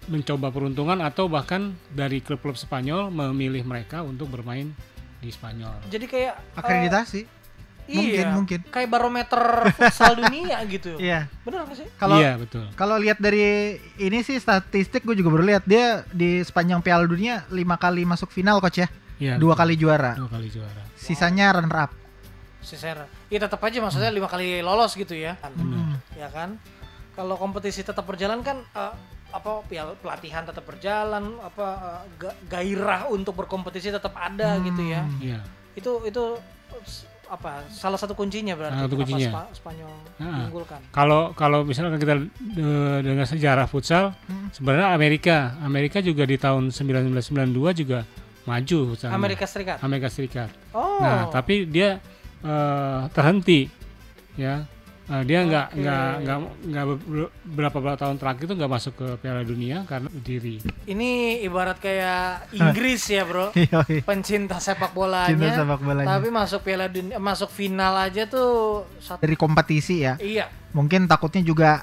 mencoba 0.10 0.50
peruntungan 0.50 1.00
atau 1.06 1.30
bahkan 1.30 1.78
dari 1.94 2.20
klub-klub 2.20 2.58
Spanyol 2.58 3.13
memilih 3.13 3.62
mereka 3.63 4.01
untuk 4.01 4.28
bermain 4.34 4.74
di 5.22 5.30
Spanyol. 5.30 5.86
Jadi 5.88 6.06
kayak 6.10 6.34
Akreditasi. 6.58 7.39
Mungkin, 7.89 8.22
iya, 8.22 8.30
mungkin. 8.30 8.60
Kayak 8.70 8.89
barometer 8.94 9.42
futsal 9.74 10.13
dunia 10.22 10.62
gitu. 10.70 10.94
Iya. 11.01 11.25
Bener 11.42 11.66
nggak 11.66 11.78
sih? 11.78 11.88
Kalau 11.98 12.22
iya, 12.22 12.38
betul. 12.38 12.70
kalau 12.78 13.01
lihat 13.01 13.18
dari 13.18 13.78
ini 13.98 14.22
sih 14.22 14.38
statistik 14.38 15.01
gue 15.01 15.18
juga 15.18 15.34
baru 15.34 15.46
lihat 15.58 15.66
dia 15.66 16.06
di 16.13 16.46
sepanjang 16.46 16.86
Piala 16.86 17.10
Dunia 17.10 17.50
lima 17.50 17.82
kali 17.82 18.06
masuk 18.06 18.30
final 18.30 18.62
coach 18.62 18.86
ya. 18.86 18.88
Iya, 19.18 19.42
Dua 19.42 19.58
betul. 19.58 19.62
kali 19.66 19.74
juara. 19.75 20.12
dua 20.13 20.30
kali 20.30 20.48
juara. 20.54 20.82
Sisanya 20.96 21.58
runner 21.58 21.89
up. 21.89 21.92
Si 22.62 22.78
Sera. 22.78 23.10
Iya 23.34 23.50
tetap 23.50 23.60
aja 23.66 23.82
maksudnya 23.82 24.13
lima 24.13 24.30
kali 24.30 24.62
lolos 24.62 24.94
gitu 24.94 25.18
ya. 25.18 25.34
Hmm. 25.42 25.98
Ya 26.13 26.30
kan? 26.30 26.62
Kalau 27.18 27.36
kompetisi 27.42 27.82
tetap 27.82 28.06
berjalan 28.06 28.46
kan 28.46 28.62
eh, 28.63 28.94
apa 29.29 29.62
piala- 29.63 29.93
pelatihan 29.95 30.41
tetap 30.41 30.63
berjalan, 30.63 31.38
apa 31.39 31.67
eh, 31.75 32.01
ga- 32.17 32.38
gairah 32.50 33.01
untuk 33.07 33.33
berkompetisi 33.36 33.89
tetap 33.89 34.13
ada 34.13 34.57
gitu 34.59 34.81
ya. 34.83 35.01
Hmm. 35.01 35.19
Iya. 35.19 35.39
Itu 35.74 36.01
itu 36.03 36.24
apa 37.29 37.62
salah 37.69 37.93
satu 37.93 38.17
kuncinya 38.17 38.57
berarti 38.57 38.74
Salah 38.75 38.89
satu 38.89 38.98
kuncinya. 38.98 39.29
Spa- 39.29 39.50
Spanyol 39.53 39.93
Ah. 40.17 40.25
diunggulkan. 40.41 40.81
Kalau 40.89 41.21
kalau 41.31 41.62
misalnya 41.62 41.93
kita 41.95 42.17
dengar 43.00 43.25
sejarah 43.25 43.65
futsal, 43.65 44.17
Hmm. 44.25 44.50
sebenarnya 44.50 44.89
Amerika, 44.89 45.53
Amerika 45.62 46.01
juga 46.01 46.25
di 46.25 46.36
tahun 46.36 46.74
1992 46.74 47.69
juga 47.71 48.01
maju 48.43 48.77
futsalnya. 48.89 49.13
Amerika 49.13 49.45
Serikat. 49.45 49.77
Amerika 49.79 50.09
Serikat. 50.09 50.50
Oh. 50.74 50.98
Nah, 50.98 51.29
tapi 51.29 51.69
dia 51.69 52.01
eh, 52.39 53.01
terhenti, 53.12 53.67
ya. 54.33 54.63
Eh, 55.10 55.24
dia 55.25 55.42
nggak 55.42 55.68
Oke. 55.74 55.82
nggak 55.82 56.10
nggak 56.22 56.38
nggak 56.70 56.86
ber- 56.86 57.32
berapa 57.44 57.78
berapa 57.82 57.98
tahun 57.98 58.22
terakhir 58.22 58.46
itu 58.46 58.54
nggak 58.54 58.72
masuk 58.72 58.94
ke 58.94 59.08
Piala 59.18 59.42
Dunia 59.42 59.82
karena 59.84 60.06
diri. 60.13 60.62
ini 60.86 61.42
ibarat 61.42 61.82
kayak 61.82 62.54
Inggris 62.54 63.10
ya, 63.10 63.25
Bro. 63.25 63.50
Iya, 63.58 63.82
iya. 63.89 64.01
Pencinta 64.06 64.62
sepak 64.62 64.94
bolanya. 64.94 65.34
Cinta 65.34 65.50
sepak 65.58 65.82
bolanya. 65.82 66.08
Tapi 66.13 66.30
masuk 66.30 66.62
Piala 66.62 66.86
Dunia, 66.86 67.18
masuk 67.18 67.50
final 67.50 67.98
aja 67.98 68.30
tuh 68.30 68.86
satu 69.01 69.18
Dari 69.18 69.34
kompetisi 69.34 70.06
ya. 70.06 70.13
Iya. 70.22 70.46
Mungkin 70.78 71.10
takutnya 71.10 71.42
juga 71.42 71.82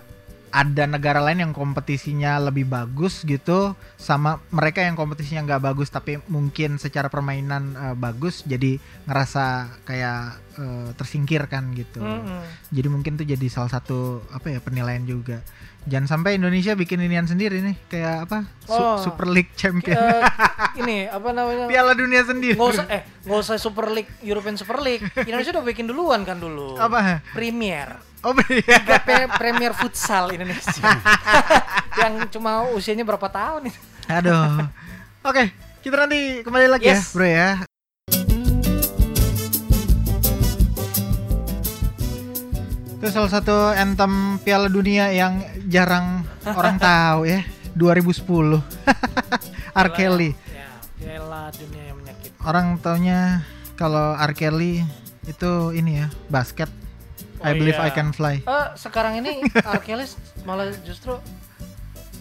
ada 0.57 0.89
negara 0.89 1.21
lain 1.21 1.45
yang 1.45 1.53
kompetisinya 1.53 2.41
lebih 2.41 2.65
bagus 2.65 3.21
gitu 3.23 3.77
sama 3.95 4.41
mereka 4.49 4.81
yang 4.81 4.97
kompetisinya 4.97 5.45
nggak 5.45 5.61
bagus 5.63 5.93
tapi 5.93 6.17
mungkin 6.27 6.81
secara 6.81 7.13
permainan 7.13 7.63
eh, 7.75 7.93
bagus 7.95 8.41
jadi 8.43 8.81
ngerasa 9.05 9.45
kayak 9.85 10.21
eh, 10.57 10.89
tersingkirkan 10.97 11.77
gitu. 11.77 12.01
Mm-mm. 12.01 12.41
Jadi 12.73 12.89
mungkin 12.89 13.13
tuh 13.15 13.29
jadi 13.29 13.45
salah 13.47 13.69
satu 13.69 14.25
apa 14.33 14.49
ya 14.49 14.59
penilaian 14.59 15.05
juga. 15.05 15.45
Jangan 15.87 16.09
sampai 16.11 16.35
Indonesia 16.35 16.75
bikin 16.75 16.99
inian 16.99 17.29
sendiri 17.29 17.61
nih 17.61 17.77
kayak 17.87 18.27
apa? 18.27 18.39
Su- 18.65 18.75
Oh. 18.75 18.99
Super 18.99 19.29
League 19.29 19.53
Champion. 19.55 19.95
Eh, 19.95 20.23
ini 20.81 21.05
apa 21.07 21.31
namanya? 21.31 21.69
Piala 21.69 21.93
Dunia 21.93 22.25
sendiri. 22.25 22.57
Nggak 22.57 22.73
usah 22.73 22.87
eh 22.89 23.03
nggak 23.23 23.39
usah 23.39 23.55
Super 23.57 23.87
League, 23.89 24.11
European 24.21 24.57
Super 24.57 24.81
League. 24.81 25.05
Indonesia 25.29 25.53
udah 25.53 25.63
bikin 25.63 25.85
duluan 25.85 26.25
kan 26.25 26.41
dulu. 26.41 26.75
Apa? 26.75 27.21
Premier. 27.31 28.16
Oh 28.27 28.35
iya. 28.51 28.83
Liga 28.83 28.99
Pe- 28.99 29.31
Premier 29.39 29.71
Futsal 29.71 30.35
Indonesia. 30.35 30.83
yang 32.03 32.27
cuma 32.27 32.67
usianya 32.75 33.07
berapa 33.07 33.31
tahun 33.31 33.71
itu? 33.71 33.79
Aduh. 34.11 34.67
Oke, 35.23 35.55
kita 35.79 35.95
nanti 35.95 36.43
kembali 36.43 36.67
lagi 36.67 36.91
Yes. 36.91 37.07
ya, 37.07 37.15
Bro 37.15 37.27
ya. 37.27 37.51
Itu 42.97 43.07
salah 43.13 43.31
satu 43.31 43.55
anthem 43.71 44.41
Piala 44.41 44.67
Dunia 44.67 45.13
yang 45.13 45.39
jarang 45.69 46.25
orang 46.45 46.81
tahu 46.83 47.29
ya. 47.29 47.45
2010. 47.77 48.25
R. 49.77 49.89
Kelly. 49.93 50.33
Ya, 50.49 50.69
Piala 50.97 51.53
Dunia 51.53 51.83
yang 51.93 51.97
menyakitkan. 52.01 52.41
Orang 52.41 52.67
taunya 52.81 53.45
kalau 53.77 54.17
R. 54.17 54.33
Kelly 54.33 54.81
itu 55.29 55.53
ini 55.77 56.01
ya, 56.01 56.09
basket. 56.33 56.73
I 57.39 57.51
Oh 57.51 57.55
believe 57.55 57.77
I 57.77 57.89
iya. 57.89 57.93
can 57.93 58.11
fly. 58.11 58.37
Eh, 58.39 58.67
sekarang 58.75 59.19
ini 59.19 59.41
Arkelis 59.59 60.15
malah 60.43 60.73
justru 60.81 61.17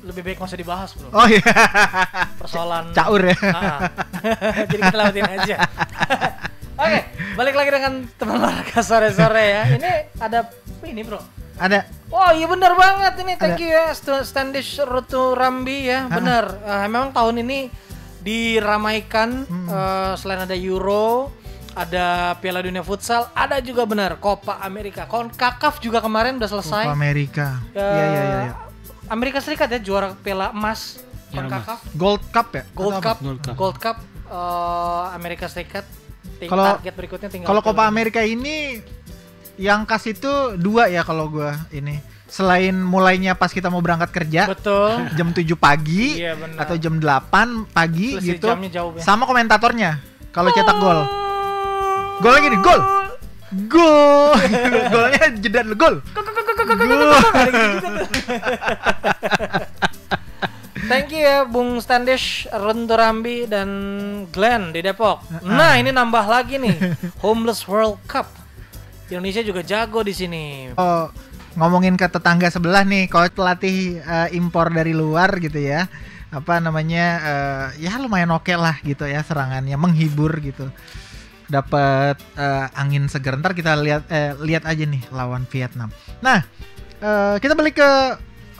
lebih 0.01 0.21
baik 0.21 0.37
nggak 0.37 0.47
usah 0.47 0.59
dibahas 0.59 0.89
bro. 0.93 1.09
Oh 1.09 1.25
iya, 1.25 1.41
Persoalan 2.35 2.91
caur 2.91 3.21
ya. 3.21 3.37
Ah. 3.43 3.79
Jadi 4.67 4.75
kita 4.77 4.95
lewatin 4.95 5.25
aja. 5.25 5.57
Oke, 6.77 6.99
balik 7.33 7.55
lagi 7.55 7.69
dengan 7.71 7.93
teman 8.13 8.37
olahraga 8.37 8.79
sore-sore 8.79 9.45
ya. 9.47 9.63
Ini 9.71 9.91
ada 10.15 10.51
ini 10.83 11.01
bro. 11.01 11.17
Ada 11.55 11.87
Oh 12.07 12.29
iya 12.29 12.45
benar 12.45 12.75
banget 12.75 13.13
ini. 13.19 13.33
Thank 13.33 13.57
Ada. 13.57 13.63
you 13.63 13.69
ya 13.71 13.85
St- 13.91 14.23
Standish 14.23 14.77
Rutu 14.79 15.33
Rambi 15.33 15.87
ya. 15.87 16.05
Benar. 16.05 16.45
Eh, 16.61 16.85
memang 16.85 17.09
tahun 17.09 17.41
ini 17.41 17.71
diramaikan 18.21 19.45
Hmm. 19.45 19.67
eh, 19.67 20.13
selain 20.15 20.41
ada 20.41 20.53
Euro, 20.53 21.31
ada 21.75 22.05
Piala 22.39 22.63
Dunia 22.63 22.81
Futsal, 22.81 23.27
ada 23.31 23.59
juga 23.59 23.83
benar 23.83 24.15
Copa 24.15 24.57
America. 24.59 25.03
Concacaf 25.05 25.77
juga 25.77 25.99
kemarin 25.99 26.39
udah 26.39 26.47
selesai. 26.49 26.87
Copa 26.87 26.95
Amerika. 26.95 27.47
Eh, 27.69 27.77
Iya 27.77 27.85
iya 27.85 28.05
iya. 28.07 28.39
iya. 28.41 28.53
Amerika 29.05 29.37
Serikat 29.37 29.69
ya 29.69 29.77
juara 29.77 30.15
Piala 30.15 30.49
Emas 30.49 31.03
Piala 31.29 31.51
Concacaf. 31.51 31.79
Gold 31.93 32.23
Cup 32.25 32.47
ya? 32.49 32.63
Gold? 32.71 32.93
Cup, 32.97 33.17
Gold 33.19 33.39
Cup. 33.41 33.55
Gold 33.55 33.77
Cup 33.77 33.97
eh, 34.25 35.03
Amerika 35.13 35.45
Serikat. 35.45 35.85
Kalau- 36.41 36.75
target 36.75 36.93
berikutnya 36.93 37.29
tinggal 37.29 37.47
Kalau 37.47 37.61
Copa 37.61 37.85
Amerika 37.85 38.19
ini 38.19 38.81
yang 39.55 39.83
kasih 39.83 40.11
itu 40.13 40.31
dua 40.57 40.87
ya 40.87 41.03
kalau 41.03 41.27
gua 41.27 41.59
ini. 41.69 41.99
Selain 42.25 42.73
mulainya 42.73 43.37
pas 43.37 43.47
kita 43.47 43.69
mau 43.69 43.79
berangkat 43.79 44.09
kerja 44.11 44.49
Betul. 44.49 45.07
jam 45.13 45.29
7 45.29 45.45
pagi 45.55 46.19
Iya, 46.19 46.33
benar. 46.35 46.57
atau 46.57 46.75
jam 46.75 46.97
8 46.97 47.69
pagi 47.69 48.17
Selisih 48.17 48.35
gitu. 48.35 48.47
jamnya 48.49 48.69
jauh 48.73 48.91
ya. 48.97 49.01
Sama 49.01 49.23
komentatornya 49.23 50.01
kalau 50.33 50.49
cetak 50.49 50.75
gol. 50.75 51.05
Gol 52.21 52.31
lagi 52.31 52.47
nih, 52.51 52.59
gol. 52.63 52.81
Gol. 53.71 54.33
Golnya 54.91 55.23
jeda 55.39 55.59
dulu, 55.63 55.75
gol. 55.75 55.95
Gol. 56.03 57.11
Thank 60.85 61.17
you 61.17 61.25
ya 61.25 61.41
Bung 61.49 61.81
Standish, 61.81 62.45
Runturambi 62.53 63.49
dan 63.49 63.69
Glenn 64.29 64.69
di 64.69 64.85
Depok. 64.85 65.25
Nah, 65.41 65.81
ini 65.81 65.89
nambah 65.89 66.25
lagi 66.29 66.61
nih. 66.61 66.93
Homeless 67.25 67.65
World 67.65 67.97
Cup. 68.05 68.29
Indonesia 69.09 69.41
juga 69.41 69.61
jago 69.65 70.01
di 70.05 70.13
sini. 70.13 70.73
Oh, 70.77 71.09
ngomongin 71.57 71.97
ke 71.97 72.05
tetangga 72.09 72.49
sebelah 72.49 72.85
nih, 72.85 73.09
coach 73.09 73.33
pelatih 73.33 74.01
eh, 74.01 74.27
impor 74.37 74.69
dari 74.73 74.93
luar 74.93 75.41
gitu 75.41 75.57
ya. 75.57 75.89
Apa 76.29 76.57
namanya? 76.61 77.05
eh, 77.21 77.65
ya 77.85 77.97
lumayan 77.97 78.33
oke 78.33 78.53
lah 78.53 78.77
gitu 78.85 79.05
ya 79.09 79.21
serangannya 79.25 79.77
menghibur 79.77 80.37
gitu. 80.41 80.69
Dapat 81.47 82.17
eh, 82.35 82.67
angin 82.79 83.05
segar. 83.07 83.37
Ntar 83.37 83.53
kita 83.53 83.77
lihat 83.77 84.09
eh, 84.09 84.33
lihat 84.41 84.65
aja 84.65 84.83
nih 84.83 85.03
lawan 85.13 85.45
Vietnam. 85.49 85.93
Nah, 86.19 86.41
eh, 86.99 87.35
kita 87.37 87.53
balik 87.53 87.77
ke 87.77 87.91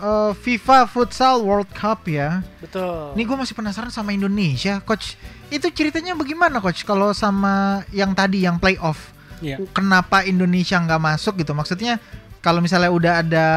eh, 0.01 0.31
FIFA 0.35 0.85
Futsal 0.85 1.41
World 1.41 1.69
Cup 1.73 2.05
ya. 2.05 2.45
Betul. 2.61 3.17
Ini 3.17 3.21
gue 3.25 3.37
masih 3.37 3.55
penasaran 3.57 3.89
sama 3.89 4.13
Indonesia, 4.13 4.81
coach. 4.85 5.17
Itu 5.49 5.69
ceritanya 5.69 6.13
bagaimana, 6.13 6.61
coach? 6.61 6.85
Kalau 6.85 7.13
sama 7.13 7.85
yang 7.89 8.13
tadi 8.13 8.45
yang 8.45 8.57
playoff 8.57 9.15
Iya. 9.43 9.59
kenapa 9.75 10.23
Indonesia 10.23 10.79
nggak 10.79 11.01
masuk 11.01 11.43
gitu 11.43 11.51
maksudnya 11.51 11.99
kalau 12.39 12.63
misalnya 12.63 12.87
udah 12.87 13.13
ada 13.19 13.47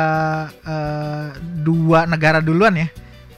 eh, 0.51 1.27
dua 1.63 2.09
negara 2.09 2.43
duluan 2.43 2.75
ya 2.75 2.89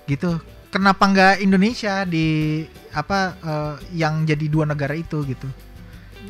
gitu 0.09 0.40
kenapa 0.73 1.04
nggak 1.04 1.35
Indonesia 1.44 2.02
di 2.09 2.64
apa 2.97 3.37
eh, 3.38 3.75
yang 3.92 4.25
jadi 4.25 4.47
dua 4.49 4.64
negara 4.64 4.97
itu 4.97 5.20
gitu 5.28 5.47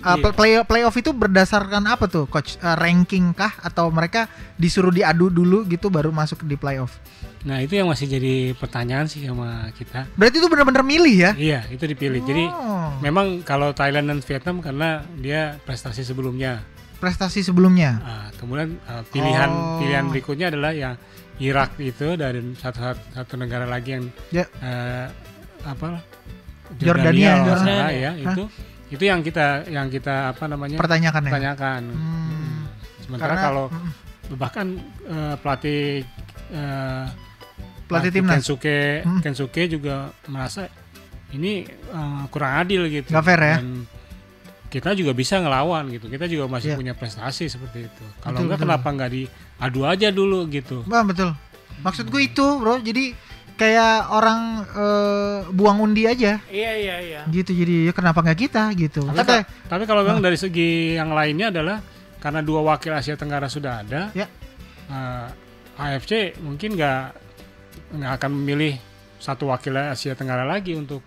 Uh, 0.01 0.17
Iya. 0.17 0.33
play 0.33 0.53
playoff 0.63 0.95
itu 0.95 1.11
berdasarkan 1.11 1.85
apa 1.85 2.05
tuh 2.05 2.25
coach 2.25 2.57
Eh, 2.57 2.73
ranking 2.75 3.31
kah 3.31 3.53
atau 3.59 3.89
mereka 3.89 4.27
disuruh 4.55 4.89
diadu 4.89 5.29
dulu 5.29 5.63
gitu 5.65 5.89
baru 5.89 6.09
masuk 6.11 6.43
di 6.43 6.55
playoff 6.55 6.97
Nah 7.41 7.57
itu 7.59 7.73
yang 7.73 7.87
masih 7.87 8.05
jadi 8.07 8.53
pertanyaan 8.53 9.05
sih 9.05 9.21
sama 9.23 9.69
kita. 9.73 10.05
berarti 10.13 10.37
itu 10.37 10.47
benar-benar 10.47 10.81
milih 10.83 11.15
ya 11.15 11.31
Iya 11.33 11.61
itu 11.69 11.85
dipilih. 11.85 12.21
Jadi 12.23 12.45
Oh, 12.45 12.97
memang 12.99 13.41
kalau 13.41 13.71
Thailand 13.71 14.09
dan 14.09 14.21
Vietnam 14.21 14.59
karena 14.59 14.89
dia 15.15 15.57
prestasi 15.61 16.01
sebelumnya. 16.01 16.65
prestasi 16.97 17.41
sebelumnya 17.41 17.97
Ah, 17.99 18.29
kemudian 18.35 18.77
ah, 18.85 19.01
pilihan 19.07 19.49
Oh. 19.49 19.77
pilihan 19.79 20.05
berikutnya 20.07 20.49
adalah 20.49 20.69
yang 20.71 20.97
Irak 21.39 21.77
itu 21.77 22.13
dari 22.15 22.41
satu 22.55 22.85
satu 23.11 23.35
negara 23.35 23.65
lagi 23.65 23.95
yang 23.95 24.05
Ya. 24.29 24.45
eh, 24.59 25.09
apa 25.63 26.05
Jordania, 26.73 27.41
Jordania. 27.41 27.57
salah 27.59 27.91
ya 27.91 28.11
itu 28.15 28.45
itu 28.91 29.03
yang 29.03 29.23
kita 29.23 29.65
yang 29.67 29.87
kita 29.87 30.35
apa 30.35 30.45
namanya 30.45 30.77
pertanyakan 30.77 31.23
ya 31.23 31.31
pertanyakan. 31.31 31.83
Hmm. 31.95 32.61
Sementara 33.01 33.35
Karena- 33.35 33.45
kalau 33.45 33.67
Mm, 33.71 34.39
bahkan 34.39 34.67
eh, 35.07 35.35
pelatih 35.39 35.83
eh, 36.51 37.05
pelatih 37.87 38.11
timnas 38.13 38.35
Kensuke 38.39 39.03
Hmm. 39.03 39.21
Kensuke 39.21 39.63
juga 39.67 39.95
merasa 40.27 40.67
ini 41.31 41.63
eh, 41.67 42.23
kurang 42.29 42.53
adil 42.59 42.87
gitu. 42.87 43.11
Nggak 43.11 43.25
fair 43.25 43.41
ya? 43.41 43.57
Dan 43.59 43.87
kita 44.71 44.95
juga 44.95 45.11
bisa 45.11 45.39
ngelawan 45.39 45.91
gitu. 45.91 46.07
Kita 46.07 46.27
juga 46.27 46.47
masih 46.47 46.75
Iya. 46.75 46.79
punya 46.79 46.95
prestasi 46.95 47.47
seperti 47.47 47.91
itu. 47.91 48.05
Kalau 48.23 48.39
enggak 48.39 48.59
betul. 48.59 48.71
kenapa 48.71 48.89
nggak 48.89 49.11
diadu 49.11 49.81
aja 49.83 50.09
dulu 50.11 50.47
gitu. 50.47 50.83
Wah, 50.87 51.03
betul 51.03 51.35
maksud 51.81 52.13
gue 52.13 52.21
itu 52.21 52.45
bro 52.61 52.77
jadi 52.77 53.17
kayak 53.61 54.09
orang 54.09 54.41
eh, 54.65 55.39
buang 55.53 55.79
undi 55.83 56.09
aja 56.09 56.41
Iya 56.49 56.73
iya 56.75 56.97
iya. 56.99 57.21
gitu 57.29 57.53
jadi 57.53 57.87
ya 57.87 57.93
kenapa 57.93 58.25
nggak 58.25 58.41
kita 58.41 58.73
gitu 58.73 59.05
Tapi, 59.05 59.21
Kata- 59.21 59.45
tapi 59.69 59.85
kalau 59.85 60.01
memang 60.01 60.25
dari 60.25 60.35
segi 60.35 60.97
yang 60.97 61.13
lainnya 61.13 61.53
adalah 61.53 61.85
karena 62.17 62.41
dua 62.41 62.65
wakil 62.67 62.93
Asia 62.93 63.15
Tenggara 63.15 63.49
sudah 63.49 63.81
ada, 63.81 64.09
Ya. 64.13 64.29
eh, 64.87 65.29
AFC 65.77 66.41
mungkin 66.41 66.73
nggak 66.73 67.03
nggak 67.93 68.13
akan 68.17 68.31
memilih 68.35 68.77
satu 69.17 69.49
wakil 69.49 69.73
Asia 69.75 70.13
Tenggara 70.13 70.45
lagi 70.45 70.73
untuk 70.73 71.05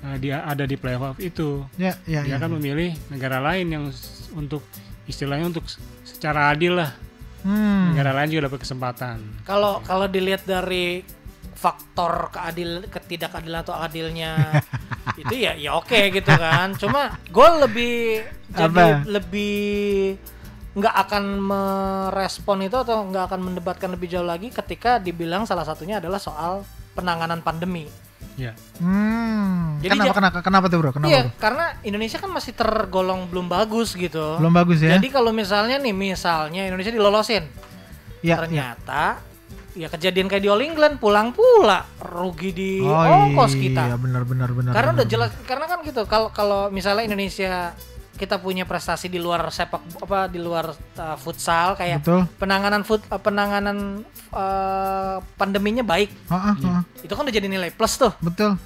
eh, 0.00 0.16
dia 0.18 0.42
ada 0.42 0.62
di 0.62 0.74
playoff 0.74 1.18
itu. 1.18 1.66
ya 1.74 1.94
ya, 2.04 2.22
Dia 2.22 2.30
ya. 2.30 2.38
akan 2.38 2.58
memilih 2.58 2.94
negara 3.08 3.38
lain 3.38 3.66
yang 3.68 3.84
untuk 4.32 4.62
istilahnya 5.04 5.46
untuk 5.48 5.66
secara 6.02 6.50
adil 6.50 6.74
lah. 6.74 6.94
Hmm. 7.38 7.94
Negara 7.94 8.10
lain 8.12 8.28
juga 8.28 8.50
dapat 8.50 8.66
kesempatan. 8.66 9.16
Kalau 9.42 9.78
kalau 9.80 10.06
dilihat 10.06 10.42
dari 10.42 11.06
faktor 11.58 12.30
keadil 12.30 12.86
ketidakadilan 12.86 13.66
atau 13.66 13.74
adilnya 13.74 14.62
itu 15.22 15.34
ya 15.34 15.58
ya 15.58 15.74
oke 15.74 16.14
gitu 16.14 16.30
kan. 16.30 16.78
Cuma 16.78 17.18
gue 17.26 17.48
lebih 17.66 17.96
jadi 18.54 19.02
Apa? 19.02 19.02
lebih 19.10 20.14
nggak 20.78 20.94
akan 20.94 21.24
merespon 21.42 22.62
itu 22.62 22.78
atau 22.78 23.02
nggak 23.10 23.34
akan 23.34 23.40
mendebatkan 23.50 23.90
lebih 23.90 24.06
jauh 24.06 24.22
lagi 24.22 24.54
ketika 24.54 25.02
dibilang 25.02 25.42
salah 25.42 25.66
satunya 25.66 25.98
adalah 25.98 26.22
soal 26.22 26.62
penanganan 26.94 27.42
pandemi. 27.42 27.90
Ya. 28.38 28.54
Hmm. 28.78 29.82
Jadi 29.82 29.98
kenapa, 29.98 30.14
kenapa 30.14 30.38
kenapa 30.46 30.66
tuh 30.70 30.78
bro 30.78 30.90
kenapa 30.94 31.10
Iya, 31.10 31.20
bro? 31.26 31.34
karena 31.42 31.64
Indonesia 31.82 32.18
kan 32.22 32.30
masih 32.30 32.54
tergolong 32.54 33.26
belum 33.26 33.50
bagus 33.50 33.98
gitu. 33.98 34.38
belum 34.38 34.54
bagus 34.54 34.78
ya 34.78 34.94
Jadi 34.94 35.10
kalau 35.10 35.34
misalnya 35.34 35.82
nih, 35.82 35.90
misalnya 35.90 36.62
Indonesia 36.70 36.94
dilolosin, 36.94 37.50
ya, 38.22 38.34
ya. 38.34 38.36
ternyata 38.38 39.18
ya 39.18 39.27
kejadian 39.86 40.26
kayak 40.26 40.42
di 40.42 40.50
All 40.50 40.58
England 40.58 40.98
pulang 40.98 41.30
pula 41.30 41.86
rugi 42.02 42.50
di 42.50 42.70
oh 42.82 42.90
ongkos 42.98 43.54
iya 43.54 43.62
kita. 43.62 43.82
benar 43.94 44.26
benar 44.26 44.50
benar 44.50 44.72
Karena 44.74 44.90
benar, 44.90 44.98
udah 44.98 45.06
jelas, 45.06 45.30
karena 45.46 45.70
kan 45.70 45.78
gitu. 45.86 46.02
Kalau 46.10 46.34
kalau 46.34 46.66
misalnya 46.74 47.06
Indonesia 47.06 47.70
kita 48.18 48.42
punya 48.42 48.66
prestasi 48.66 49.06
di 49.06 49.22
luar 49.22 49.46
sepak 49.46 50.02
apa 50.02 50.26
di 50.26 50.42
luar 50.42 50.74
uh, 50.74 51.14
futsal 51.14 51.78
kayak 51.78 52.02
betul 52.02 52.26
penanganan 52.34 52.82
foot 52.82 53.06
uh, 53.06 53.22
penanganan 53.22 54.02
uh, 54.34 55.22
pandeminya 55.38 55.86
baik, 55.86 56.10
Ah, 56.26 56.50
ah, 56.50 56.54
ah. 56.66 56.82
itu 56.98 57.14
kan 57.14 57.22
udah 57.22 57.30
jadi 57.30 57.46
nilai 57.46 57.70
plus 57.70 57.94
tuh. 57.94 58.10
betul 58.18 58.58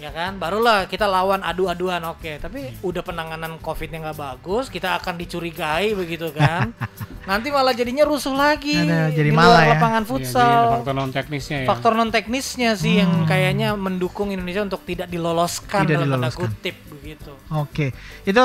ya 0.00 0.10
kan? 0.10 0.34
Barulah 0.34 0.88
kita 0.88 1.04
lawan 1.04 1.40
adu-aduan 1.40 2.00
oke. 2.08 2.40
Tapi 2.40 2.80
udah 2.80 3.02
penanganan 3.04 3.60
covidnya 3.60 4.00
nggak 4.00 4.16
bagus 4.16 4.66
kita 4.66 4.96
akan 4.96 5.14
dicurigai 5.14 5.92
begitu 5.92 6.32
kan? 6.32 6.72
Nanti 7.30 7.52
malah 7.52 7.70
jadinya 7.70 8.02
rusuh 8.02 8.32
lagi 8.32 8.80
Ada, 8.80 9.12
jadi 9.12 9.28
di 9.28 9.36
malah 9.36 9.62
ya. 9.62 9.70
lapangan 9.76 10.02
Iya, 10.02 10.08
jadi 10.08 10.24
futsal. 10.24 10.62
faktor 10.74 10.94
non 10.96 11.10
teknisnya 11.10 11.58
ya. 11.62 11.66
faktor 11.68 11.92
non 11.92 12.10
teknisnya 12.10 12.70
sih 12.74 12.94
yang 12.98 13.12
kayaknya 13.22 13.76
mendukung 13.76 14.32
Indonesia 14.32 14.64
untuk 14.64 14.82
tidak 14.82 15.06
diloloskan 15.06 15.84
Tidak 15.84 15.94
dalam 15.94 16.08
tanda 16.08 16.32
diloloskan. 16.32 16.40
kutip 16.48 16.76
begitu. 16.90 17.32
Oke. 17.52 17.92
Itu 18.24 18.44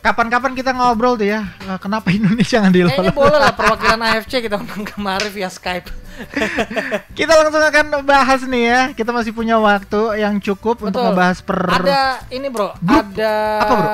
kapan-kapan 0.00 0.52
kita 0.52 0.70
ngobrol 0.70 1.14
tuh 1.14 1.26
ya 1.26 1.40
eh, 1.60 1.78
kenapa 1.78 2.08
Indonesia 2.10 2.58
nggak 2.58 2.72
kayaknya 2.72 2.94
dilolos 2.94 3.14
boleh 3.14 3.38
lah 3.38 3.52
perwakilan 3.58 4.00
AFC 4.00 4.32
kita 4.40 4.56
undang 4.56 4.84
kemari 4.84 5.28
via 5.28 5.48
Skype 5.48 5.90
kita 7.14 7.30
langsung 7.30 7.62
akan 7.62 7.86
bahas 8.02 8.42
nih 8.42 8.64
ya 8.64 8.80
kita 8.90 9.10
masih 9.10 9.30
punya 9.30 9.54
waktu 9.56 10.18
yang 10.18 10.38
cukup 10.38 10.82
untuk 10.82 10.98
Betul. 10.98 11.14
ngebahas 11.14 11.38
per 11.40 11.58
ada 11.62 12.02
ini 12.28 12.46
bro 12.48 12.74
Grup. 12.76 13.06
ada 13.14 13.34
Apa, 13.56 13.74
bro? 13.74 13.90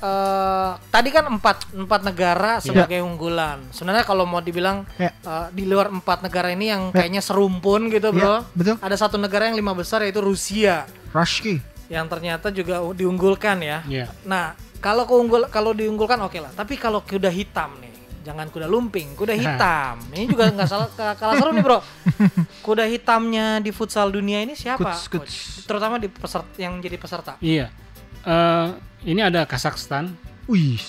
eh, 0.00 0.70
tadi 0.90 1.08
kan 1.08 1.24
empat 1.28 1.56
empat 1.72 2.00
negara 2.02 2.52
sebagai 2.58 2.98
unggulan 3.00 3.62
sebenarnya 3.70 4.02
kalau 4.02 4.26
mau 4.26 4.38
dibilang 4.38 4.82
Ya. 4.94 5.14
eh, 5.14 5.46
di 5.52 5.66
luar 5.66 5.86
empat 5.88 6.18
negara 6.20 6.50
ini 6.50 6.66
yang 6.66 6.90
Ya. 6.90 6.98
kayaknya 6.98 7.22
serumpun 7.22 7.86
gitu 7.88 8.10
bro 8.10 8.42
Ya, 8.42 8.50
betul 8.52 8.74
ada 8.76 8.96
satu 8.96 9.14
negara 9.14 9.46
yang 9.46 9.54
lima 9.54 9.70
besar 9.70 10.02
yaitu 10.02 10.18
Rusia 10.18 10.82
Rushki 11.10 11.62
yang 11.86 12.04
ternyata 12.04 12.50
juga 12.50 12.82
diunggulkan 12.90 13.58
ya 13.58 13.78
Iya. 13.86 14.06
nah 14.22 14.58
kalau 14.78 15.04
keunggul 15.04 15.46
kalau 15.48 15.70
diunggulkan 15.70 16.18
oke 16.20 16.38
lah 16.38 16.52
tapi 16.52 16.74
kalau 16.74 17.00
kuda 17.00 17.28
hitam 17.28 17.74
nih 17.76 17.90
jangan 18.20 18.46
kuda 18.46 18.66
lumping 18.66 19.14
kuda 19.14 19.32
hitam 19.32 19.96
ini 20.12 20.26
juga 20.26 20.48
nggak 20.48 20.66
salah 20.66 20.88
ka- 20.88 21.16
kalah 21.16 21.34
seru 21.34 21.50
nih 21.50 21.62
bro 21.62 21.78
kuda 22.66 22.84
hitamnya 22.84 23.58
di 23.58 23.70
futsal 23.70 24.08
dunia 24.08 24.40
ini 24.40 24.52
siapa 24.52 24.84
Kuts, 24.90 25.02
kuts. 25.08 25.34
Terutama 25.64 25.96
di 25.96 26.06
peserta 26.06 26.48
yang 26.56 26.78
jadi 26.78 26.94
peserta 26.94 27.32
Iya. 27.38 27.72
Eh, 28.20 28.66
ini 29.06 29.20
ada 29.20 29.42
Kazakhstan 29.42 30.12
Wih, 30.44 30.80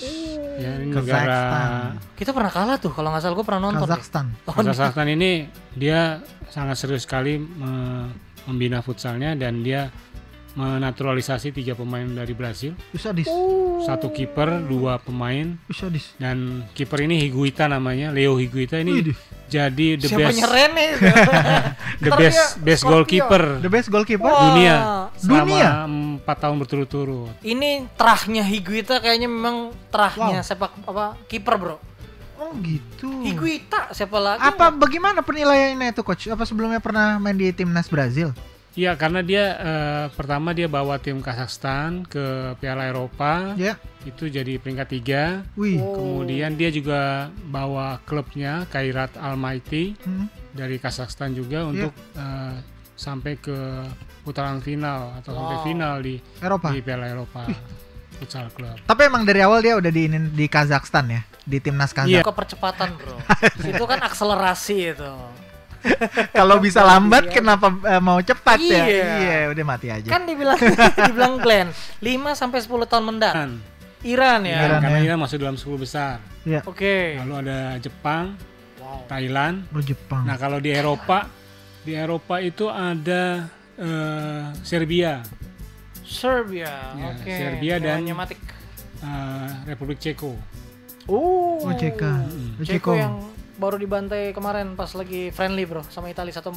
ya 0.56 0.72
ini 0.78 0.88
Kazakhstan. 0.88 1.20
negara 1.20 1.40
Kita 2.14 2.30
pernah 2.30 2.48
kalah 2.48 2.76
tuh 2.76 2.90
kalau 2.90 3.08
nggak 3.08 3.22
salah 3.22 3.34
gue 3.34 3.44
pernah 3.44 3.62
nonton. 3.62 3.76
deh. 3.78 3.88
Kazakhstan. 3.90 4.24
Oh, 4.42 4.52
Kazakhstan 4.52 5.08
ini 5.10 5.30
dia 5.70 6.20
sangat 6.46 6.76
serius 6.76 7.04
sekali 7.04 7.36
me- 7.36 8.08
membina 8.42 8.80
futsalnya 8.80 9.32
dan 9.34 9.60
dia 9.60 9.92
menaturalisasi 10.52 11.50
tiga 11.50 11.72
pemain 11.72 12.04
dari 12.04 12.32
Brasil, 12.32 12.74
Bisa 12.88 13.10
dis. 13.10 13.30
satu 13.80 14.08
kiper, 14.08 14.62
dua 14.62 14.96
pemain 14.96 15.54
Bisa 15.64 15.86
dis. 15.86 16.10
dan 16.16 16.66
kiper 16.72 17.02
ini 17.02 17.20
Higuita 17.20 17.64
namanya, 17.64 18.10
Leo 18.10 18.34
Higuita 18.34 18.76
ini 18.76 18.92
Widih. 18.94 19.16
jadi 19.46 19.88
the 19.96 20.06
Siapa 20.06 20.26
best 20.26 20.42
Rene? 20.44 20.86
the 22.04 22.10
best 22.12 22.40
best 22.58 22.80
Scorpio. 22.80 22.92
goalkeeper 23.22 23.42
The 23.58 23.70
best 23.70 23.88
goalkeeper. 23.88 24.26
Wah, 24.26 24.40
dunia 24.50 24.74
Dunia? 25.16 25.44
selama 25.46 25.66
empat 26.16 26.36
tahun 26.40 26.56
berturut-turut. 26.58 27.32
Ini 27.40 27.70
terahnya 27.94 28.42
Higuita 28.42 28.98
kayaknya 28.98 29.26
memang 29.26 29.70
terahnya 29.88 30.40
Wow. 30.40 30.46
sepak 30.46 30.72
apa 30.84 31.14
kiper 31.26 31.54
bro. 31.56 31.76
Oh 32.36 32.56
gitu. 32.58 33.20
Higuita 33.20 33.92
siapa 33.92 34.16
lagi? 34.16 34.40
Apa 34.40 34.72
bagaimana 34.72 35.20
penilaiannya 35.20 35.92
itu 35.92 36.00
coach? 36.00 36.24
Apa 36.26 36.42
sebelumnya 36.42 36.80
pernah 36.80 37.16
main 37.16 37.36
di 37.36 37.52
timnas 37.52 37.84
Brazil? 37.86 38.32
Iya, 38.72 38.94
karena 38.94 39.20
dia 39.20 39.44
eh, 39.56 40.06
pertama 40.14 40.54
dia 40.54 40.66
bawa 40.66 40.94
tim 40.96 41.18
Kazakhstan 41.18 42.06
ke 42.06 42.54
Piala 42.56 42.86
Eropa, 42.86 43.58
Ya. 43.58 43.74
itu 44.02 44.26
jadi 44.26 44.56
peringkat 44.56 44.88
tiga. 44.88 45.42
Wih. 45.58 45.76
Oh. 45.76 45.98
Kemudian 45.98 46.54
dia 46.54 46.70
juga 46.70 47.28
bawa 47.44 47.98
klubnya 48.04 48.64
Kairat 48.66 49.14
Almaty 49.16 49.98
Hmm. 50.00 50.30
dari 50.50 50.78
Kazakhstan 50.78 51.34
juga 51.34 51.66
untuk 51.66 51.90
eh, 52.14 52.54
sampai 52.94 53.36
ke 53.36 53.58
putaran 54.22 54.60
final 54.60 55.18
atau 55.18 55.32
sampai 55.32 55.56
Wow. 55.56 55.64
final 55.64 55.94
di 55.98 56.14
Eropa. 56.38 56.68
di 56.70 56.80
Piala 56.80 57.06
Eropa 57.08 57.42
futsal 58.20 58.52
club. 58.52 58.76
Tapi 58.84 59.00
emang 59.02 59.24
dari 59.24 59.40
awal 59.40 59.60
dia 59.60 59.74
udah 59.74 59.88
di 59.88 60.04
di 60.30 60.46
Kazakhstan 60.46 61.08
ya, 61.08 61.22
di 61.42 61.58
timnas 61.58 61.90
Iya. 61.90 62.22
Kazakh. 62.22 62.24
Ke 62.28 62.34
percepatan 62.36 62.88
bro. 62.94 63.16
itu 63.72 63.84
kan 63.84 63.98
akselerasi 63.98 64.94
itu. 64.94 65.12
Kalau 66.38 66.56
bisa 66.58 66.80
lambat 66.80 67.26
Iya. 67.26 67.34
kenapa 67.34 67.66
eh, 67.86 67.98
mau 67.98 68.18
cepat 68.18 68.58
ya? 68.58 68.84
Iya. 68.84 69.04
Iya, 69.16 69.38
udah 69.50 69.64
mati 69.64 69.86
aja. 69.88 70.08
Kan 70.08 70.24
dibilang 70.24 70.58
dibilang 71.08 71.34
Glenn 71.38 71.68
5 71.98 72.04
sampai 72.34 72.58
10 72.58 72.68
tahun 72.86 73.04
mendat. 73.06 73.34
Dan, 73.34 73.50
Iran 74.00 74.40
ya. 74.42 74.64
Iran. 74.64 74.80
karena 74.80 74.98
ya. 74.98 75.04
Iran 75.06 75.18
masuk 75.20 75.36
dalam 75.38 75.56
10 75.56 75.76
besar. 75.76 76.16
Ya. 76.42 76.60
Oke. 76.64 77.16
Lalu 77.18 77.34
ada 77.40 77.58
Jepang, 77.78 78.36
Wow. 78.76 79.04
Thailand. 79.06 79.68
Oh 79.70 79.80
Jepang. 79.80 80.24
Nah 80.24 80.34
kalau 80.34 80.56
di 80.56 80.72
Eropa, 80.72 81.28
di 81.80 81.92
Eropa 81.92 82.40
itu 82.40 82.64
ada 82.66 83.44
eh, 83.76 84.42
Serbia, 84.60 85.20
Serbia. 86.00 86.92
Ya, 86.92 87.06
Oke. 87.12 87.30
Serbia 87.30 87.74
dan- 87.78 88.02
eh, 88.04 89.48
Republik 89.66 89.98
Ceko. 89.98 90.32
Oh. 91.06 91.60
Oh. 91.60 91.68
Oh, 91.68 91.72
Ceko 92.60 92.92
yang 92.94 93.14
baru 93.60 93.76
dibantai 93.76 94.32
kemarin 94.32 94.72
pas 94.72 94.88
lagi 94.90 95.28
friendly 95.28 95.62
bro 95.62 95.84
sama 95.86 96.08
Italia 96.08 96.32
1-4. 96.32 96.48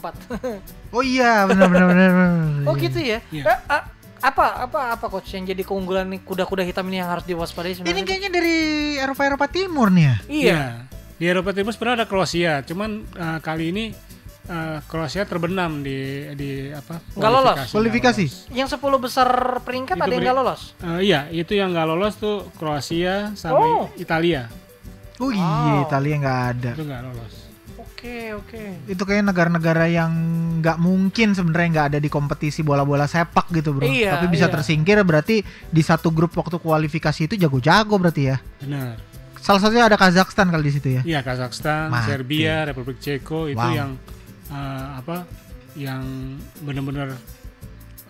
Oh 0.95 1.03
iya, 1.03 1.43
benar 1.43 1.67
benar 1.67 1.87
benar. 1.89 2.09
oh 2.69 2.73
gitu 2.73 2.97
ya? 2.97 3.19
Iya. 3.27 3.43
Eh, 3.43 3.81
apa 4.23 4.63
apa 4.63 4.95
apa 4.95 5.05
coach 5.11 5.35
yang 5.35 5.43
jadi 5.43 5.59
keunggulan 5.61 6.07
nih 6.07 6.23
kuda-kuda 6.23 6.63
hitam 6.63 6.87
ini 6.87 7.03
yang 7.03 7.11
harus 7.11 7.27
diwaspadai 7.27 7.75
sebenarnya? 7.75 7.91
Ini 7.91 8.01
kayaknya 8.07 8.31
dari 8.31 8.57
Eropa 8.95 9.21
Eropa 9.27 9.45
Timur 9.51 9.91
nih 9.91 10.03
ya. 10.07 10.15
Iya. 10.25 10.39
Iya. 10.47 10.63
Di 11.13 11.25
Eropa 11.27 11.51
Timur 11.51 11.75
sebenarnya 11.75 11.97
ada 11.99 12.07
Kroasia, 12.07 12.53
cuman 12.63 12.89
eh, 13.03 13.39
kali 13.43 13.65
ini 13.75 13.85
eh, 14.45 14.77
Kroasia 14.87 15.27
terbenam 15.27 15.83
di 15.83 15.99
di 16.39 16.71
apa? 16.71 17.03
Nggak 17.19 17.31
lolos. 17.31 17.57
Kualifikasi. 17.69 18.25
Yang 18.55 18.79
10 18.79 19.03
besar 19.03 19.27
peringkat 19.59 19.99
Itu 19.99 20.03
ada 20.03 20.13
yang 20.13 20.23
nggak 20.23 20.37
lolos. 20.39 20.61
Eh, 20.79 20.99
iya, 21.03 21.27
itu 21.27 21.51
yang 21.53 21.75
nggak 21.75 21.87
lolos 21.89 22.15
tuh 22.15 22.47
Kroasia 22.55 23.35
sama 23.35 23.59
Oh. 23.59 23.85
Italia. 23.99 24.47
Oh 25.21 25.29
iya, 25.29 25.43
Wow. 25.43 25.85
Italia 25.85 26.15
nggak 26.17 26.39
ada. 26.49 26.71
Itu 26.73 26.85
nggak 26.85 27.01
lolos. 27.05 27.33
Oke 27.77 28.17
oke. 28.35 28.63
Itu 28.89 29.03
kayak 29.05 29.23
negara-negara 29.31 29.87
yang 29.87 30.11
nggak 30.59 30.77
mungkin 30.77 31.31
sebenarnya 31.31 31.69
nggak 31.71 31.87
ada 31.95 31.99
di 32.03 32.09
kompetisi 32.11 32.59
bola-bola 32.59 33.07
sepak 33.07 33.47
gitu 33.53 33.71
bro. 33.71 33.87
Iya, 33.87 34.17
Tapi 34.19 34.27
bisa 34.27 34.47
iya. 34.49 34.53
tersingkir 34.53 34.97
berarti 35.07 35.39
di 35.45 35.81
satu 35.83 36.11
grup 36.11 36.35
waktu 36.35 36.59
kualifikasi 36.59 37.31
itu 37.31 37.35
jago-jago 37.39 37.95
berarti 37.95 38.33
ya. 38.33 38.37
Benar. 38.59 38.99
Salah 39.39 39.59
satunya 39.59 39.87
ada 39.87 39.99
Kazakhstan 39.99 40.47
kali 40.51 40.67
di 40.67 40.73
situ 40.75 40.87
ya. 40.99 41.01
Iya, 41.03 41.19
Kazakhstan, 41.19 41.91
Mati. 41.91 42.07
Serbia, 42.11 42.63
Republik 42.63 42.99
Ceko 43.03 43.51
itu 43.51 43.59
Wow. 43.59 43.75
yang 43.75 43.91
eh, 44.47 44.85
apa? 44.99 45.27
Yang 45.75 46.03
benar-benar 46.63 47.07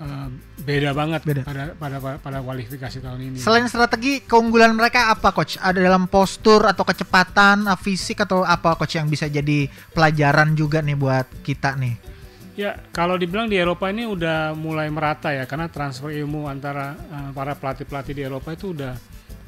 eh, 0.03 0.27
beda 0.63 0.91
banget 0.91 1.21
Beda. 1.23 1.41
pada 1.47 1.63
pada 1.79 1.97
pada 2.19 2.37
kualifikasi 2.43 2.99
tahun 2.99 3.19
ini. 3.31 3.37
Selain 3.39 3.63
strategi, 3.71 4.19
keunggulan 4.23 4.75
mereka 4.75 5.09
apa 5.09 5.31
coach? 5.31 5.55
Ada 5.57 5.79
dalam 5.79 6.11
postur 6.11 6.67
atau 6.67 6.83
kecepatan, 6.83 7.71
uh, 7.71 7.79
fisik 7.79 8.27
atau 8.27 8.43
apa 8.43 8.75
coach 8.75 8.99
yang 8.99 9.07
bisa 9.07 9.31
jadi 9.31 9.71
pelajaran 9.95 10.53
juga 10.53 10.83
nih 10.83 10.97
buat 10.99 11.27
kita 11.41 11.79
nih? 11.79 12.13
Ya, 12.53 12.77
kalau 12.93 13.17
dibilang 13.17 13.49
di 13.49 13.57
Eropa 13.57 13.89
ini 13.89 14.05
udah 14.05 14.53
mulai 14.53 14.85
merata 14.93 15.33
ya, 15.33 15.49
karena 15.49 15.73
transfer 15.73 16.13
ilmu 16.13 16.45
antara 16.45 16.93
eh, 16.93 17.29
para 17.33 17.57
pelatih-pelatih 17.57 18.13
di 18.13 18.21
Eropa 18.21 18.53
itu 18.53 18.77
udah 18.77 18.93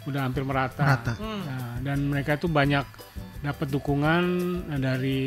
udah 0.09 0.21
hampir 0.25 0.41
merata. 0.41 0.81
Merata. 0.81 1.13
Hmm. 1.21 1.41
Nah, 1.45 1.73
dan 1.85 1.99
mereka 2.09 2.33
itu 2.33 2.49
banyak 2.49 2.85
dapat 3.45 3.67
dukungan 3.69 4.23
eh, 4.73 4.81
dari 4.81 5.19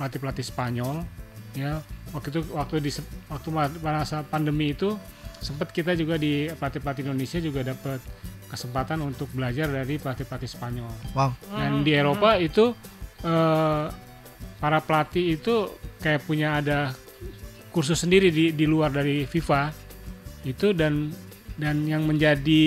pelatih-pelatih 0.00 0.44
Spanyol. 0.48 0.96
Ya, 1.52 1.84
waktu 2.16 2.28
itu 2.32 2.40
waktu 2.56 2.74
di 2.80 2.90
waktu 3.28 3.48
ma- 3.52 3.76
masa 3.84 4.24
pandemi 4.24 4.72
itu 4.72 4.96
sempat 5.36 5.68
kita 5.68 5.92
juga 5.92 6.16
di 6.16 6.48
pelatih-pelatih 6.48 7.04
Indonesia 7.04 7.38
juga 7.44 7.60
dapat 7.60 8.00
kesempatan 8.48 9.04
untuk 9.04 9.28
belajar 9.36 9.68
dari 9.68 10.00
pelatih-pelatih 10.00 10.48
Spanyol. 10.48 10.88
Wow. 11.12 11.36
Dan 11.52 11.84
di 11.84 11.92
Eropa 11.92 12.40
itu 12.40 12.72
eh, 13.20 13.84
para 14.56 14.78
pelatih 14.80 15.36
itu 15.36 15.76
kayak 16.00 16.24
punya 16.24 16.56
ada 16.64 16.96
kursus 17.68 18.00
sendiri 18.00 18.32
di 18.32 18.56
di 18.56 18.64
luar 18.64 18.88
dari 18.88 19.28
FIFA 19.28 19.68
itu 20.48 20.72
dan 20.72 21.12
dan 21.60 21.84
yang 21.84 22.08
menjadi 22.08 22.64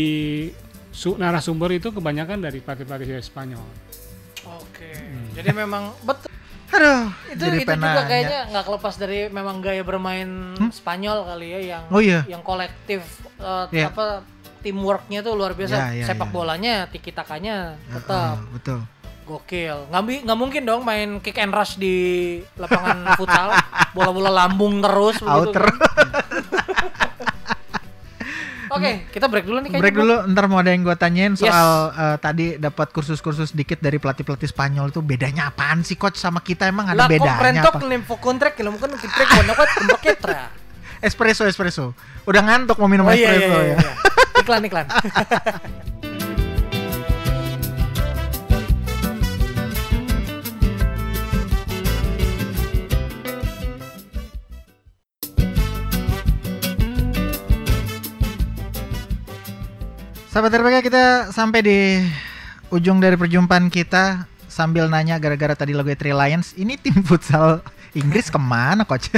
su, 0.94 1.18
narasumber 1.18 1.74
itu 1.74 1.90
kebanyakan 1.90 2.46
dari 2.46 2.62
pelatih-pelatih 2.62 3.18
Spanyol. 3.26 3.66
Oke. 4.46 4.94
Jadi 5.34 5.50
memang 5.54 5.98
betul 6.06 6.30
Aduh, 6.70 7.02
itu 7.28 7.42
jadi 7.42 7.58
itu 7.60 7.74
juga 7.74 8.02
kayaknya 8.06 8.40
nggak 8.48 8.66
kelepas 8.66 8.94
dari 8.96 9.20
memang 9.28 9.58
gaya 9.58 9.82
bermain 9.82 10.30
Spanyol 10.70 11.26
kali 11.26 11.48
ya 11.50 11.60
yang 11.76 11.84
Oh 11.90 11.98
iya. 11.98 12.22
yang 12.26 12.42
kolektif 12.42 13.02
eh, 13.38 13.66
Iya. 13.72 13.90
apa 13.90 14.22
teamworknya 14.60 15.20
tuh 15.20 15.34
luar 15.34 15.56
biasa. 15.56 15.96
Ya, 15.96 16.04
ya, 16.04 16.06
Sepak 16.06 16.30
ya. 16.30 16.34
bolanya, 16.36 16.76
tiki 16.86 17.10
takanya 17.10 17.80
Uh, 17.88 17.94
tetap 17.96 18.36
uh, 18.36 18.52
betul. 18.52 18.80
gokil. 19.24 19.78
Nggak 19.88 20.02
nggak 20.26 20.38
mungkin 20.38 20.62
dong 20.66 20.82
main 20.84 21.10
kick 21.20 21.38
and 21.38 21.54
rush 21.54 21.78
di 21.78 21.96
lapangan 22.54 23.14
futsal, 23.16 23.54
bola-bola 23.96 24.30
lambung 24.36 24.78
terus 24.80 25.18
begitu 25.18 25.50
Outer. 25.54 25.64
kan. 25.64 25.76
Oke, 28.80 28.94
kita 29.12 29.26
break 29.28 29.46
dulu 29.46 29.58
nih 29.60 29.70
kayaknya. 29.70 29.84
Break 29.84 29.96
dulu, 30.00 30.15
ntar 30.32 30.44
mau 30.48 30.58
ada 30.63 30.72
yang 30.72 30.82
gue 30.82 30.96
tanyain 30.96 31.34
Yes. 31.36 31.44
soal 31.44 31.70
eh, 31.92 32.18
tadi 32.18 32.46
dapat 32.56 32.88
kursus-kursus 32.89 33.52
dikit 33.52 33.78
dari 33.80 34.00
pelatih-pelatih 34.00 34.48
Spanyol 34.48 34.89
itu 34.89 35.04
bedanya 35.04 35.52
apaan 35.52 35.84
sih 35.84 36.00
coach 36.00 36.18
sama 36.18 36.39
kita 36.39 36.65
emang 36.65 36.89
ada 36.89 37.04
Lah 37.04 37.08
kok 37.08 37.15
bedanya 37.20 37.62
apa? 37.68 37.78
nih 37.84 38.00
kontrak 38.18 38.54
kalau 38.56 38.72
mungkin 38.74 38.96
kontrak 38.96 39.28
mau 39.44 39.54
kuat 39.54 39.70
ketra. 40.00 40.42
Espresso 41.06 41.48
espresso. 41.48 41.96
Udah 42.28 42.44
ngantuk 42.44 42.76
mau 42.76 42.92
minum 42.92 43.08
Oh 43.08 43.15
iya 43.15 43.32
iya 43.32 43.32
espresso 43.39 43.60
iya. 43.60 43.72
ya. 43.72 43.78
iya. 43.80 43.92
Iklan 44.44 44.62
iklan. 44.68 44.86
Sahabat 60.30 60.54
RPK 60.54 60.86
kita 60.86 61.04
sampai 61.34 61.60
di 61.65 61.80
ujung 62.70 63.02
dari 63.02 63.18
perjumpaan 63.18 63.74
kita 63.74 64.30
sambil 64.46 64.86
nanya 64.86 65.18
gara-gara 65.18 65.58
tadi 65.58 65.74
lagu 65.74 65.89
Three 65.98 66.13
Lions 66.13 66.54
ini 66.54 66.78
tim 66.78 67.02
futsal 67.08 67.65
Inggris 67.98 68.30
ke 68.30 68.38
mana 68.38 68.86
coach? 68.86 69.10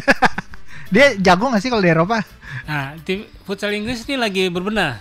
Dia 0.96 1.16
jago 1.20 1.52
gak 1.52 1.64
sih 1.64 1.72
kalau 1.72 1.84
di 1.84 1.92
Eropa? 1.92 2.20
Nah, 2.68 2.96
tim 3.08 3.24
futsal 3.48 3.72
Inggris 3.76 4.04
ini 4.08 4.16
lagi 4.20 4.48
berbenah. 4.52 5.00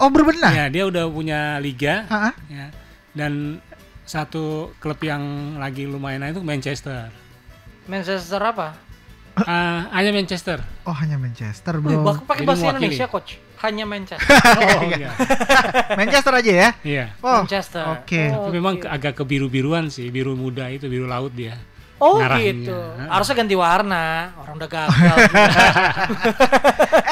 Oh 0.00 0.08
berbenah? 0.08 0.48
Ya, 0.48 0.66
dia 0.72 0.88
udah 0.88 1.04
punya 1.12 1.60
liga 1.60 2.08
Ah, 2.08 2.32
ah. 2.32 2.34
ya. 2.48 2.72
Dan 3.12 3.60
satu 4.08 4.72
klub 4.80 4.96
yang 5.04 5.20
lagi 5.60 5.84
lumayan 5.84 6.24
itu 6.32 6.40
Manchester. 6.40 7.12
Manchester 7.84 8.40
apa? 8.40 8.80
Ah, 9.44 9.92
hanya 9.92 10.16
Manchester. 10.16 10.64
Oh 10.88 10.96
hanya 10.96 11.20
Manchester 11.20 11.76
bro. 11.84 12.16
pakai 12.24 12.48
bahasa. 12.48 12.72
Indonesia 12.72 13.04
coach. 13.04 13.36
Hanya 13.56 13.84
Manchester. 13.84 14.26
Oh, 14.76 14.82
iya. 14.86 15.10
Manchester 15.94 16.32
aja 16.34 16.52
ya? 16.52 16.68
Iya. 16.82 17.04
Oh 17.20 17.40
Manchester. 17.40 17.82
Oke. 17.96 18.22
Oh, 18.30 18.48
Tapi 18.48 18.54
memang 18.54 18.74
agak 18.84 19.16
kebiru-biruan 19.16 19.88
sih, 19.88 20.08
biru 20.08 20.34
muda 20.34 20.68
itu, 20.68 20.86
biru 20.86 21.04
laut 21.04 21.32
dia. 21.32 21.56
Oh 21.96 22.20
ngarahnya. 22.20 22.44
gitu. 22.52 22.76
Harusnya 23.08 23.34
ganti 23.34 23.54
warna. 23.56 24.04
Orang 24.36 24.54
udah 24.56 24.68
gagal. 24.68 25.16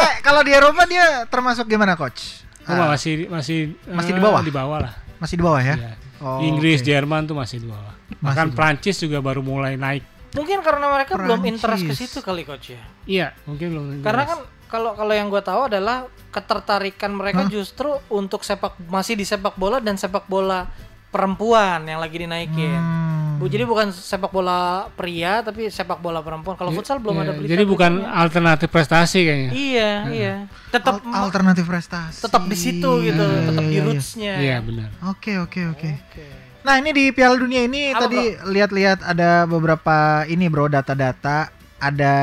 eh 0.04 0.12
kalau 0.20 0.40
di 0.44 0.52
Eropa 0.52 0.84
dia 0.84 1.24
termasuk 1.26 1.64
gimana 1.64 1.96
coach? 1.96 2.44
Oh, 2.64 2.72
Ah, 2.72 2.88
masih 2.92 3.28
masih 3.28 3.76
Masih 3.84 4.12
eh, 4.12 4.16
di 4.16 4.20
bawah? 4.20 4.40
Di 4.40 4.52
bawah 4.52 4.78
lah. 4.80 4.92
masih 5.16 5.34
di 5.36 5.44
bawah 5.44 5.60
ya? 5.60 5.76
Iya. 5.76 5.92
Oh, 6.20 6.40
Inggris, 6.40 6.80
oke. 6.80 6.86
Jerman 6.86 7.24
tuh 7.24 7.36
masih 7.36 7.60
di 7.60 7.68
bawah. 7.68 7.92
Bahkan. 8.20 8.52
Prancis 8.52 8.96
juga 8.96 9.20
baru 9.20 9.40
mulai 9.40 9.76
naik. 9.76 10.04
Mungkin 10.32 10.60
karena 10.60 10.90
mereka 10.90 11.14
belum 11.14 11.38
Prancis. 11.38 11.52
interest 11.52 11.82
ke 11.84 11.94
situ 11.94 12.18
kali 12.20 12.42
coach 12.42 12.72
ya. 12.72 12.82
Iya, 13.04 13.26
mungkin 13.44 13.66
belum. 13.70 13.84
Karena 14.00 14.24
jelas. 14.24 14.32
kan 14.32 14.38
kalau 14.66 14.92
kalau 14.92 15.12
yang 15.12 15.28
gue 15.28 15.40
tahu 15.40 15.68
adalah 15.68 16.06
ketertarikan 16.28 17.14
mereka 17.14 17.46
Hah? 17.46 17.50
justru 17.50 17.88
untuk 18.10 18.42
sepak 18.42 18.74
masih 18.86 19.14
di 19.14 19.22
sepak 19.22 19.54
bola 19.54 19.78
dan 19.78 19.94
sepak 19.94 20.26
bola 20.26 20.66
perempuan 21.08 21.86
yang 21.86 22.02
lagi 22.02 22.26
dinaikin. 22.26 22.74
Hmm. 22.74 23.38
Bu, 23.38 23.50
jadi 23.50 23.66
bukan 23.66 23.90
sepak 23.90 24.30
bola 24.30 24.86
pria 24.94 25.42
tapi 25.42 25.66
sepak 25.66 25.98
bola 25.98 26.22
perempuan. 26.22 26.54
Kalau 26.54 26.70
Iya, 26.70 26.78
futsal 26.78 26.98
belum 26.98 27.18
iya, 27.18 27.22
ada 27.22 27.32
berita. 27.34 27.50
Jadi 27.50 27.64
bukan 27.66 27.92
alternatif 28.02 28.68
prestasi 28.70 29.18
kayaknya. 29.26 29.50
Iya, 29.50 29.90
iya. 30.10 30.34
Tetap 30.70 31.02
Al- 31.02 31.26
alternatif 31.26 31.66
prestasi. 31.66 32.22
tetap 32.22 32.42
di 32.46 32.54
situ 32.54 32.90
gitu, 33.02 33.24
Iya, 33.26 33.42
tetap 33.50 33.62
iya, 33.62 33.70
di 33.70 33.74
iya. 33.74 33.82
rootsnya. 33.82 34.34
Iya, 34.38 34.56
benar. 34.62 34.88
Oke 35.10 35.38
oke 35.38 35.60
oke. 35.70 35.90
Oke. 36.06 36.24
Nah 36.64 36.74
ini 36.78 36.90
di 36.90 37.04
Piala 37.10 37.36
Dunia 37.36 37.62
ini 37.62 37.90
Apa, 37.90 38.06
tadi 38.06 38.22
lihat-lihat 38.48 39.02
ada 39.04 39.44
beberapa 39.44 40.22
ini 40.26 40.46
bro 40.46 40.70
data-data. 40.70 41.50
Ada 41.78 42.14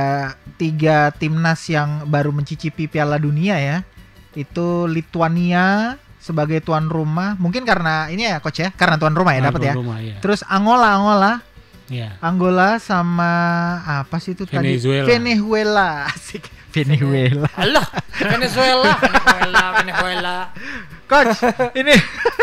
tiga 0.55 1.11
timnas 1.13 1.65
yang 1.67 2.07
baru 2.07 2.31
mencicipi 2.31 2.87
Piala 2.87 3.17
Dunia 3.17 3.57
ya. 3.57 3.77
Itu 4.33 4.87
Lituania 4.87 5.95
sebagai 6.17 6.61
tuan 6.61 6.87
rumah. 6.87 7.35
Mungkin 7.37 7.65
karena 7.65 8.07
ini 8.07 8.25
ya 8.25 8.37
coach 8.39 8.61
ya, 8.61 8.69
karena 8.71 8.95
tuan 8.97 9.13
rumah 9.13 9.33
ya 9.33 9.41
Nah, 9.41 9.47
dapat 9.49 9.59
tuan 9.61 9.69
ya. 9.69 9.75
Rumah, 9.77 9.97
iya. 10.01 10.15
Terus 10.21 10.41
Angola 10.47 10.87
Angola 10.95 11.33
Iya. 11.91 12.15
Angola 12.23 12.79
sama 12.79 13.31
apa 13.83 14.15
sih 14.23 14.31
itu 14.31 14.47
Venezuela. 14.47 15.03
tadi? 15.03 15.11
Venezuela. 15.11 15.89
Asik. 16.07 16.43
Venezuela. 16.71 17.51
Alah, 17.51 17.83
Venezuela, 18.15 18.95
Venezuela, 18.95 19.63
Venezuela. 19.75 20.35
Coach, 21.03 21.35
ini 21.75 21.91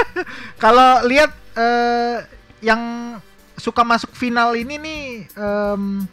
kalau 0.63 1.01
lihat 1.09 1.33
eh, 1.57 2.29
yang 2.61 3.17
suka 3.57 3.81
masuk 3.89 4.13
final 4.13 4.53
ini 4.53 4.77
nih 4.77 5.03
em, 5.33 6.05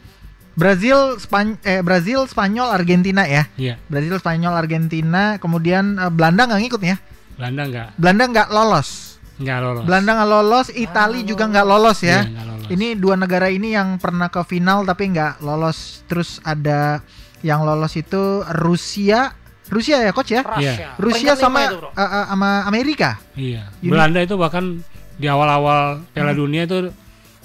Brazil, 0.56 1.20
Span 1.20 1.60
eh 1.62 1.84
Brazil, 1.84 2.24
Spanyol, 2.24 2.72
Argentina 2.72 3.22
ya. 3.22 3.44
Iya. 3.54 3.76
Brazil, 3.86 4.16
Spanyol, 4.16 4.56
Argentina, 4.56 5.36
kemudian 5.36 6.00
eh, 6.00 6.08
Belanda 6.08 6.48
nggak 6.48 6.60
ngikut 6.64 6.82
ya? 6.82 6.96
Belanda 7.36 7.62
enggak 7.62 7.88
Belanda 7.94 8.24
nggak 8.26 8.48
lolos. 8.48 8.88
enggak 9.36 9.58
lolos. 9.60 9.84
Belanda 9.84 10.10
nggak 10.16 10.30
lolos, 10.32 10.66
Italia 10.72 11.20
juga 11.22 11.44
nggak 11.44 11.66
lolos 11.66 11.98
ya. 12.00 12.24
Iya, 12.24 12.32
nggak 12.32 12.46
lolos. 12.48 12.66
Ini 12.66 12.86
dua 12.96 13.14
negara 13.14 13.46
ini 13.46 13.68
yang 13.70 14.00
pernah 14.00 14.26
ke 14.26 14.40
final 14.42 14.82
tapi 14.82 15.12
nggak 15.12 15.44
lolos. 15.44 16.00
Terus 16.08 16.40
ada 16.40 17.04
yang 17.44 17.60
lolos 17.60 17.92
itu 17.92 18.40
Rusia, 18.56 19.36
Rusia 19.68 20.00
ya 20.00 20.10
coach 20.10 20.32
ya? 20.32 20.40
Russia. 20.40 20.96
Rusia 20.96 21.32
sama 21.36 21.68
itu, 21.68 21.84
eh, 21.84 22.00
eh, 22.00 22.24
sama 22.32 22.64
Amerika. 22.64 23.20
Iya. 23.36 23.68
Uni- 23.76 23.92
Belanda 23.92 24.24
itu 24.24 24.34
bahkan 24.34 24.80
di 25.12 25.26
awal-awal 25.28 26.00
Piala 26.16 26.32
Dunia 26.32 26.64
itu 26.64 26.88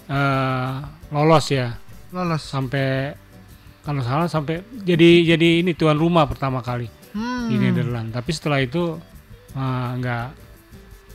eh, 0.07 0.71
lolos 1.11 1.45
ya 1.51 1.75
Lolos. 2.11 2.43
sampai 2.43 3.15
kalau 3.81 4.01
salah 4.01 4.27
sampai 4.27 4.61
jadi 4.77 5.25
jadi 5.27 5.59
ini 5.59 5.73
tuan 5.73 5.95
rumah 5.95 6.25
pertama 6.25 6.59
kali 6.59 6.85
Hmm. 7.11 7.47
di 7.47 7.55
Nederland. 7.57 8.09
Tapi 8.09 8.31
setelah 8.31 8.59
itu 8.59 8.95
eh, 9.51 9.59
nggak 9.97 10.27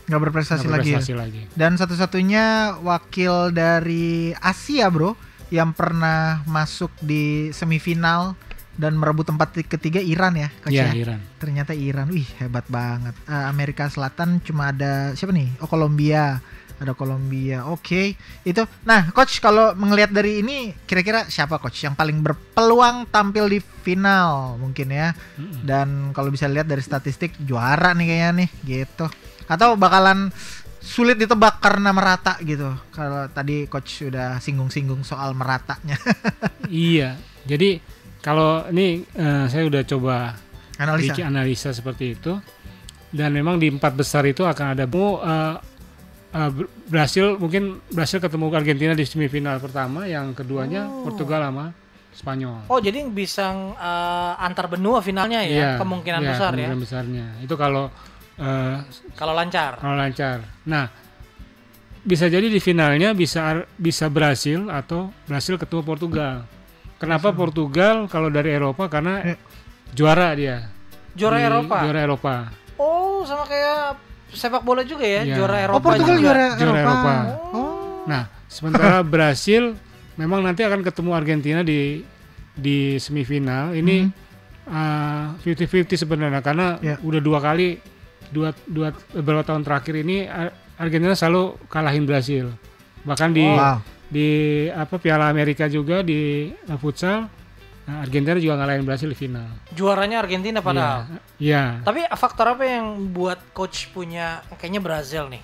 Nggak 0.07 0.21
berprestasi, 0.23 0.67
lagi. 0.67 0.87
ya? 0.87 1.01
berprestasi 1.01 1.13
lagi. 1.15 1.43
Dan 1.53 1.75
satu-satunya 1.75 2.45
wakil 2.79 3.51
dari 3.51 4.31
Asia, 4.33 4.87
Bro, 4.87 5.17
yang 5.49 5.73
pernah 5.73 6.45
masuk 6.45 6.95
di 7.01 7.51
semifinal 7.51 8.39
dan 8.75 8.95
merebut 8.95 9.25
tempat 9.25 9.57
ketiga 9.57 9.99
Iran 9.99 10.37
ya, 10.37 10.53
Coach 10.61 10.71
Ya, 10.71 10.93
ya? 10.93 10.95
Iran. 10.95 11.19
Ternyata 11.37 11.73
Iran, 11.73 12.07
wih 12.07 12.29
hebat 12.39 12.69
banget. 12.69 13.17
Eh, 13.25 13.45
Amerika 13.47 13.89
Selatan 13.89 14.39
cuma 14.41 14.69
ada 14.69 15.11
siapa 15.13 15.33
nih? 15.33 15.49
Oh 15.59 15.67
Kolombia, 15.67 16.39
ada 16.77 16.93
Kolombia. 16.93 17.65
Oke, 17.69 18.17
itu. 18.45 18.62
Nah, 18.85 19.09
coach 19.12 19.41
kalau 19.41 19.73
melihat 19.77 20.12
dari 20.12 20.45
ini, 20.45 20.77
kira-kira 20.85 21.25
siapa 21.29 21.57
coach 21.57 21.85
yang 21.85 21.97
paling 21.97 22.21
berpeluang 22.21 23.09
tampil 23.09 23.49
di 23.49 23.61
final 23.61 24.61
mungkin 24.61 24.93
ya? 24.93 25.17
Mm-mm. 25.41 25.65
Dan 25.65 25.89
kalau 26.12 26.29
bisa 26.29 26.45
lihat 26.49 26.69
dari 26.69 26.85
statistik 26.85 27.33
juara 27.41 27.97
nih 27.97 28.07
kayaknya 28.07 28.31
nih, 28.45 28.49
gitu. 28.65 29.07
Atau 29.49 29.81
bakalan 29.81 30.29
sulit 30.87 31.19
ditebak 31.19 31.59
karena 31.59 31.91
merata 31.91 32.39
gitu. 32.45 32.71
Kalau 32.95 33.27
tadi 33.35 33.67
coach 33.67 34.07
sudah 34.07 34.39
singgung-singgung 34.39 35.03
soal 35.03 35.35
meratanya. 35.35 35.99
Iya. 36.67 37.15
Jadi 37.47 37.79
kalau 38.19 38.67
ini 38.75 39.07
eh, 39.15 39.47
saya 39.47 39.71
udah 39.71 39.87
coba 39.87 40.35
Analisa. 40.83 41.15
bikin 41.15 41.25
analisa 41.31 41.71
seperti 41.71 42.19
itu 42.19 42.35
dan 43.15 43.31
memang 43.31 43.55
di 43.55 43.71
empat 43.71 43.95
besar 43.95 44.27
itu 44.27 44.43
akan 44.43 44.75
ada 44.75 44.85
mau 44.91 45.23
eh, 46.37 46.38
eh, 46.38 46.51
Br- 46.53 46.70
Brasil 46.87 47.27
mungkin 47.35 47.81
Brasil 47.88 48.20
ketemu 48.20 48.53
Argentina 48.53 48.92
di 48.92 49.03
semifinal 49.03 49.57
pertama, 49.57 50.05
yang 50.05 50.31
keduanya 50.31 50.85
Oh. 50.85 51.03
Portugal 51.03 51.40
sama 51.42 51.72
Spanyol. 52.12 52.68
Oh 52.68 52.77
jadi 52.79 53.05
bisa 53.07 53.49
eh, 53.72 54.33
antar 54.38 54.68
benua 54.68 55.01
finalnya 55.01 55.40
ya 55.40 55.49
Iya, 55.49 55.70
kemungkinan 55.77 56.20
iya, 56.20 56.29
besar 56.31 56.51
kemungkinan 56.53 56.77
ya 56.77 56.83
besarnya. 56.83 57.27
Itu 57.40 57.55
kalau 57.55 57.88
eh, 58.37 58.77
kalau 59.12 59.33
lancar. 59.33 59.77
kalau 59.77 59.96
lancar. 59.96 60.44
Nah, 60.64 60.88
bisa 62.01 62.25
jadi 62.27 62.46
di 62.46 62.57
finalnya 62.57 63.12
bisa 63.12 63.64
bisa 63.75 64.07
Brasil 64.07 64.68
atau 64.68 65.12
Brasil 65.25 65.57
ketemu 65.57 65.83
Portugal. 65.83 66.44
Kenapa 66.96 67.29
Portugal 67.33 68.09
kalau 68.09 68.29
dari 68.29 68.53
Eropa 68.53 68.88
karena 68.88 69.20
Eh. 69.27 69.37
juara 69.92 70.33
dia. 70.33 70.72
Juara 71.12 71.37
Di- 71.37 71.44
Eropa. 71.44 71.77
Juara 71.85 72.01
Eropa. 72.01 72.35
Oh 72.77 73.20
sama 73.25 73.44
kayak 73.44 73.96
sepak 74.29 74.61
bola 74.61 74.83
juga 74.83 75.03
ya 75.03 75.23
Iya. 75.23 75.35
juara 75.35 75.57
Oh 75.57 75.65
Eropa. 75.69 75.85
Portugal 75.87 76.17
juga. 76.17 76.25
juara, 76.25 76.45
Juara 76.53 76.62
Eropa. 76.73 76.81
Eropa. 76.81 77.15
Oh. 77.51 78.03
Nah, 78.05 78.23
sementara 78.47 78.97
Brasil 79.07 79.62
memang 80.15 80.41
nanti 80.41 80.61
akan 80.61 80.81
ketemu 80.81 81.11
Argentina 81.12 81.61
di 81.61 82.03
di 82.53 82.79
semifinal. 82.97 83.73
Ini 83.73 84.09
uh, 84.67 85.37
50-50 85.39 85.95
sebenarnya 85.99 86.41
karena 86.41 86.77
Ya. 86.81 86.97
udah 86.99 87.21
dua 87.21 87.39
kali 87.39 87.79
dua 88.27 88.51
dua 88.65 88.91
beberapa 89.12 89.45
tahun 89.45 89.62
terakhir 89.62 89.95
ini 89.99 90.25
Ar- 90.25 90.51
Argentina 90.77 91.12
selalu 91.12 91.57
kalahin 91.67 92.05
Brasil. 92.05 92.51
Bahkan 93.03 93.31
di 93.31 93.45
Wow. 93.45 93.79
di 94.07 94.29
apa 94.69 94.97
Piala 94.97 95.27
Amerika 95.27 95.67
juga 95.67 96.01
di 96.01 96.51
uh, 96.65 96.77
futsal 96.77 97.27
nah, 97.87 98.03
Argentina 98.03 98.37
juga 98.37 98.59
ngalahin 98.59 98.83
Brasil 98.83 99.07
di 99.07 99.14
final. 99.14 99.46
Juaranya 99.72 100.20
Argentina 100.20 100.59
padahal. 100.61 101.07
Iya. 101.38 101.81
Tapi 101.81 102.05
faktor 102.12 102.53
apa 102.53 102.66
yang 102.66 103.09
buat 103.11 103.38
coach 103.51 103.88
punya 103.90 104.42
kayaknya 104.55 104.83
Brazil 104.83 105.31
nih? 105.31 105.42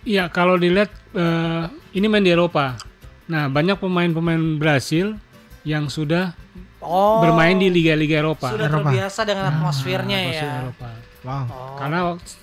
Iya, 0.00 0.32
kalau 0.32 0.56
dilihat 0.56 0.88
eh, 1.12 1.62
ini 1.92 2.06
main 2.06 2.24
di 2.24 2.32
Eropa. 2.32 2.78
Nah, 3.26 3.46
banyak 3.46 3.76
pemain-pemain 3.76 4.40
Brasil 4.56 5.14
yang 5.62 5.86
sudah 5.86 6.32
Oh. 6.80 7.20
bermain 7.20 7.52
di 7.54 7.68
liga-liga 7.68 8.24
Eropa. 8.24 8.56
Sudah 8.56 8.64
Eropa. 8.66 8.88
terbiasa 8.88 9.20
dengan 9.28 9.52
atmosfernya 9.52 10.16
Nah, 10.16 10.24
ya. 10.24 10.32
masuk 10.32 10.48
Eropa. 10.64 10.88
Wow. 11.20 11.44
Oh. 11.44 11.76
Karena 11.76 11.98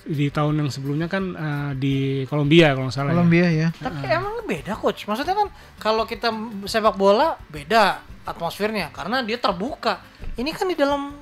di 0.06 0.26
tahun 0.30 0.54
yang 0.54 0.70
sebelumnya 0.70 1.10
kan 1.10 1.34
eh, 1.34 1.70
di 1.74 1.96
Kolombia 2.30 2.70
kalau 2.70 2.86
nggak 2.86 2.94
salah. 2.94 3.10
ya. 3.10 3.14
Kolombia 3.18 3.46
ya. 3.50 3.68
Tapi 3.74 4.06
emang 4.06 4.34
beda 4.46 4.78
coach. 4.78 5.10
Maksudnya 5.10 5.34
kan 5.34 5.48
kalau 5.82 6.06
kita 6.06 6.30
sepak 6.64 6.94
bola 6.94 7.34
beda 7.50 7.98
atmosfernya 8.28 8.92
karena 8.92 9.20
dia 9.20 9.36
terbuka. 9.36 10.04
Ini 10.34 10.50
kan 10.52 10.66
di 10.66 10.76
dalam 10.76 11.16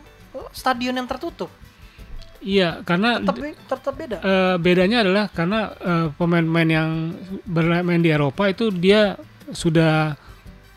stadion 0.50 0.92
yang 0.92 1.06
tertutup. 1.06 1.48
Iya, 2.36 2.84
karena 2.84 3.16
Tetap 3.18 3.36
tetap 3.66 3.94
beda. 3.96 4.16
eh, 4.20 4.54
bedanya 4.60 5.00
adalah 5.02 5.24
karena 5.28 5.72
eh, 5.72 6.06
pemain-pemain 6.14 6.68
yang 6.68 6.90
bermain 7.42 7.98
di 7.98 8.12
Eropa 8.12 8.46
itu 8.46 8.68
dia 8.68 9.16
sudah 9.50 10.14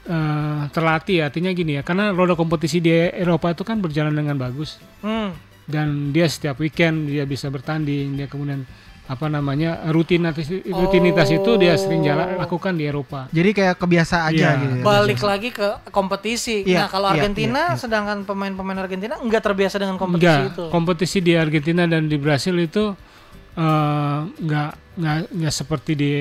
eh, 0.06 0.62
terlatih 0.72 1.22
artinya 1.22 1.52
gini 1.52 1.78
ya 1.78 1.84
karena 1.84 2.10
roda 2.10 2.34
kompetisi 2.34 2.80
di 2.80 2.90
Eropa 2.94 3.52
itu 3.52 3.62
kan 3.62 3.78
berjalan 3.78 4.16
dengan 4.16 4.40
bagus 4.40 4.80
Hmm. 5.00 5.36
dan 5.66 6.10
dia 6.10 6.26
setiap 6.26 6.58
weekend 6.58 7.06
dia 7.06 7.24
bisa 7.24 7.46
bertanding 7.48 8.16
dia 8.16 8.26
kemudian 8.26 8.64
apa 9.10 9.26
namanya 9.26 9.90
rutinitas 9.90 10.46
rutinitas 10.64 11.28
itu 11.28 11.58
dia 11.58 11.74
sering 11.74 12.06
jalan 12.06 12.38
lakukan 12.38 12.72
di 12.72 12.86
Eropa 12.86 13.26
Jadi 13.30 13.50
kayak 13.52 13.76
kebiasa 13.76 14.30
aja 14.30 14.54
Iya. 14.54 14.62
gitu. 14.62 14.76
ya. 14.76 14.84
Balik 14.86 15.22
lagi 15.24 15.50
ke 15.50 15.66
kompetisi. 15.90 16.62
Iya, 16.62 16.86
nah, 16.86 16.88
kalau 16.88 17.10
iya, 17.10 17.14
Argentina 17.18 17.62
iya, 17.64 17.74
iya. 17.74 17.82
sedangkan 17.82 18.18
pemain-pemain 18.22 18.78
Argentina 18.80 19.18
nggak 19.18 19.42
terbiasa 19.44 19.76
dengan 19.76 19.98
kompetisi 19.98 20.30
enggak 20.30 20.54
itu. 20.54 20.66
kompetisi 20.70 21.18
di 21.20 21.34
Argentina 21.34 21.84
dan 21.84 22.06
di 22.06 22.18
Brasil 22.18 22.54
itu 22.56 22.94
eh, 23.56 24.20
enggak 24.38 24.70
enggak 24.96 25.18
enggak 25.28 25.54
seperti 25.56 25.92
di 25.94 26.12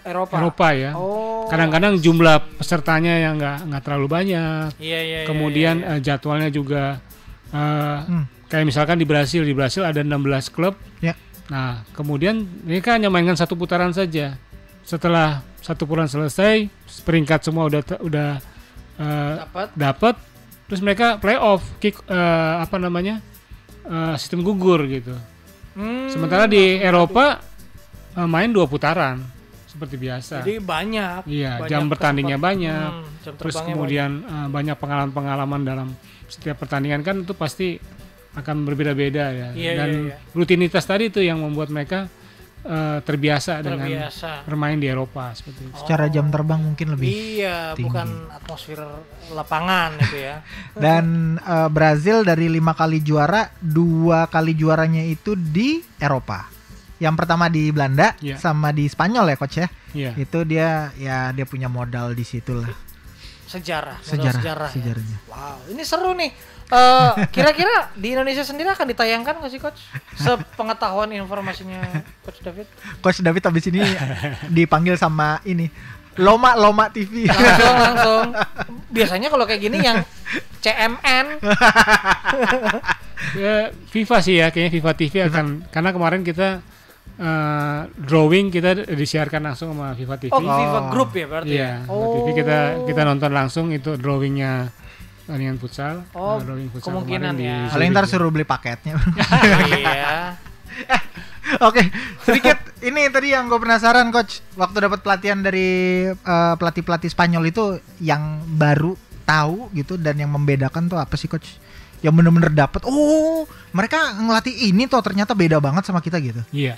Eropa. 0.00 0.36
Eropa 0.36 0.68
ya 0.70 0.92
Oh. 0.94 1.44
kadang-kadang 1.44 1.98
jumlah 1.98 2.38
pesertanya 2.56 3.18
yang 3.18 3.34
nggak 3.34 3.58
nggak 3.66 3.82
terlalu 3.82 4.06
banyak 4.08 4.68
Iya, 4.78 5.00
iya, 5.00 5.18
iya, 5.18 5.26
kemudian 5.26 5.76
iya, 5.78 5.86
iya. 5.90 5.96
eh, 5.96 6.00
jadwalnya 6.00 6.46
juga 6.48 7.02
eh, 7.50 7.98
Hmm. 8.04 8.24
kayak 8.46 8.64
misalkan 8.64 8.96
di 8.96 9.04
Brasil 9.04 9.42
di 9.42 9.50
Brasil 9.50 9.82
ada 9.82 9.98
16 9.98 10.46
klub 10.48 10.78
Ya. 11.00 11.18
Nah 11.44 11.84
kemudian 11.92 12.40
mereka 12.64 12.96
hanya 12.96 13.12
mainkan 13.12 13.36
satu 13.36 13.52
putaran 13.52 13.92
saja 13.92 14.40
setelah 14.80 15.44
satu 15.60 15.84
putaran 15.84 16.08
selesai 16.08 16.68
peringkat 17.04 17.40
semua 17.44 17.68
udah 17.68 17.80
udah 18.00 18.30
eh, 19.00 19.34
dapat 19.44 19.68
dapat 19.76 20.14
terus 20.68 20.80
mereka 20.80 21.20
playoff 21.20 21.60
kick 21.80 22.00
eh, 22.08 22.54
apa 22.60 22.76
namanya 22.80 23.20
eh, 23.84 24.14
sistem 24.20 24.40
gugur 24.44 24.84
gitu 24.88 25.12
Hmm, 25.74 26.06
sementara 26.06 26.46
di 26.46 26.78
Eropa 26.78 27.42
eh, 28.14 28.28
main 28.30 28.46
dua 28.46 28.70
putaran 28.70 29.18
seperti 29.66 29.98
biasa 29.98 30.46
jadi 30.46 30.62
banyak. 30.62 31.26
Iya, 31.26 31.66
banyak 31.66 31.66
jam 31.66 31.82
bertandingnya 31.90 32.38
kesempatan. 32.38 32.54
banyak. 32.62 32.90
Hmm, 32.94 33.22
jam 33.26 33.32
terus 33.34 33.56
kemudian 33.58 34.10
banyak 34.54 34.76
pengalaman-pengalaman 34.78 35.60
dalam 35.66 35.88
setiap 36.30 36.62
pertandingan 36.62 37.02
kan 37.02 37.26
itu 37.26 37.34
pasti 37.34 37.82
akan 38.34 38.56
berbeda-beda 38.64 39.30
ya 39.30 39.48
Iya, 39.52 39.72
dan 39.76 39.88
iya, 39.90 40.00
iya. 40.10 40.16
rutinitas 40.32 40.82
tadi 40.82 41.06
itu 41.06 41.18
yang 41.18 41.38
membuat 41.38 41.68
mereka 41.68 42.10
eh, 42.60 42.98
terbiasa, 43.00 43.58
banyak. 43.58 43.64
dengan 43.64 43.78
terbiasa. 44.08 44.30
bermain 44.42 44.76
di 44.76 44.86
Eropa 44.86 45.30
seperti 45.32 45.60
itu. 45.64 45.76
Secara 45.76 46.08
jam 46.08 46.26
terbang 46.28 46.58
mungkin 46.58 46.86
lebih. 46.90 47.06
Iya, 47.06 47.76
tinggi. 47.76 47.84
bukan 47.84 48.08
atmosfer 48.28 48.80
lapangan 49.30 49.90
itu 50.00 50.18
ya. 50.18 50.36
Dan 50.84 51.04
eh, 51.36 51.68
Brazil 51.68 52.22
dari 52.22 52.48
lima 52.48 52.72
kali 52.72 52.98
juara, 53.00 53.52
dua 53.58 54.26
kali 54.26 54.52
juaranya 54.52 55.00
itu 55.00 55.32
di 55.34 55.78
Eropa. 55.96 56.48
Yang 56.96 57.14
pertama 57.16 57.46
di 57.46 57.68
Belanda 57.68 58.16
Iya. 58.18 58.38
sama 58.38 58.70
di 58.70 58.86
Spanyol 58.86 59.28
ya 59.28 59.36
coach 59.36 59.56
ya. 59.56 59.68
Iya. 59.92 60.10
Itu 60.16 60.42
dia 60.42 60.68
ya 60.96 61.30
dia 61.30 61.44
punya 61.44 61.68
modal 61.68 62.14
di 62.14 62.22
situ 62.22 62.54
lah. 62.56 62.72
Sejarah, 63.44 64.00
Sejarah, 64.00 64.34
sejarah. 64.34 64.68
ya. 64.68 64.74
sejarahnya. 64.74 65.18
Wow, 65.28 65.58
ini 65.68 65.82
seru 65.84 66.10
nih. 66.10 66.32
Eh, 66.64 67.10
kira-kira 67.28 67.92
di 67.92 68.16
Indonesia 68.16 68.40
sendiri 68.40 68.72
akan 68.72 68.86
ditayangkan 68.88 69.36
nggak 69.36 69.52
sih 69.52 69.60
coach? 69.60 69.84
Sepengetahuan 70.16 71.12
informasinya 71.12 71.84
coach 72.24 72.40
David. 72.40 72.66
Coach 73.04 73.20
David 73.20 73.42
habis 73.44 73.64
ini 73.68 73.84
dipanggil 74.48 74.96
sama 74.96 75.44
ini 75.44 75.68
Loma 76.16 76.56
Loma 76.56 76.88
TV. 76.88 77.28
Langsung 77.28 77.76
langsung. 77.76 78.26
Biasanya 78.94 79.28
kalau 79.28 79.44
kayak 79.44 79.60
gini 79.60 79.78
yang 79.82 80.00
CMN 80.62 81.42
Ya, 83.34 83.72
FIFA 83.90 84.16
sih 84.20 84.34
ya 84.38 84.52
kayaknya 84.52 84.72
FIFA 84.78 84.92
TV 84.94 85.14
akan 85.26 85.46
karena 85.72 85.90
kemarin 85.90 86.22
kita 86.22 86.62
eh, 87.18 87.80
drawing 87.98 88.52
kita 88.52 88.86
disiarkan 88.88 89.52
langsung 89.52 89.74
sama 89.74 89.92
FIFA 89.98 90.16
TV. 90.22 90.30
Oh, 90.30 90.40
FIFA 90.40 90.80
Group 90.92 91.10
ya 91.18 91.26
berarti. 91.26 91.54
Iya, 91.54 91.64
ya? 91.66 91.74
FIFA 91.88 92.06
TV 92.14 92.26
kita 92.36 92.58
kita 92.86 93.00
nonton 93.02 93.30
langsung 93.34 93.66
itu 93.74 93.98
drawingnya 93.98 94.70
pertandingan 95.24 95.56
futsal. 95.56 96.04
Oh, 96.12 96.36
drawing 96.36 96.68
futsal 96.68 96.92
kemungkinan 96.92 97.34
ya. 97.40 97.72
Paling 97.72 97.90
ntar 97.96 98.04
suruh 98.04 98.28
beli 98.28 98.44
paketnya. 98.44 99.00
iya. 99.72 100.36
Oke, 101.66 101.86
sedikit 102.24 102.56
ini 102.84 103.08
tadi 103.08 103.32
yang 103.32 103.48
gue 103.48 103.60
penasaran 103.60 104.12
coach. 104.12 104.44
Waktu 104.56 104.88
dapat 104.88 105.00
pelatihan 105.00 105.40
dari 105.40 106.08
eh, 106.12 106.54
pelatih-pelatih 106.60 107.08
Spanyol 107.08 107.48
itu 107.48 107.80
yang 108.04 108.44
baru 108.56 108.96
tahu 109.24 109.72
gitu 109.72 109.96
dan 109.96 110.20
yang 110.20 110.28
membedakan 110.28 110.88
tuh 110.88 111.00
apa 111.00 111.16
sih 111.16 111.28
coach? 111.28 111.56
Yang 112.04 112.20
bener-bener 112.20 112.52
dapat. 112.52 112.84
Oh, 112.84 113.48
mereka 113.72 114.12
ngelatih 114.20 114.52
ini 114.72 114.84
tuh 114.84 115.00
ternyata 115.00 115.32
beda 115.32 115.56
banget 115.60 115.88
sama 115.88 116.04
kita 116.04 116.20
gitu. 116.20 116.44
Iya. 116.52 116.76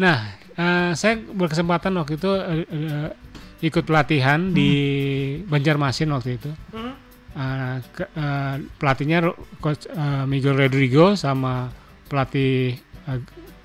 Nah, 0.00 0.32
eh, 0.56 0.90
saya 0.96 1.20
berkesempatan 1.20 1.92
waktu 2.00 2.16
itu 2.16 2.30
eh, 2.40 2.64
eh, 2.68 3.08
ikut 3.62 3.84
pelatihan 3.84 4.52
di 4.52 4.70
Banjarmasin 5.44 6.08
waktu 6.12 6.40
itu. 6.40 6.50
Mhm. 6.72 7.11
Eh, 7.32 7.76
ke- 7.90 8.12
eh, 8.12 8.54
pelatihnya 8.76 9.24
coach 9.56 9.88
eh, 9.88 10.24
Miguel 10.24 10.52
Rodrigo 10.54 11.16
sama 11.16 11.72
pelatih 12.04 12.76
eh, 12.76 13.18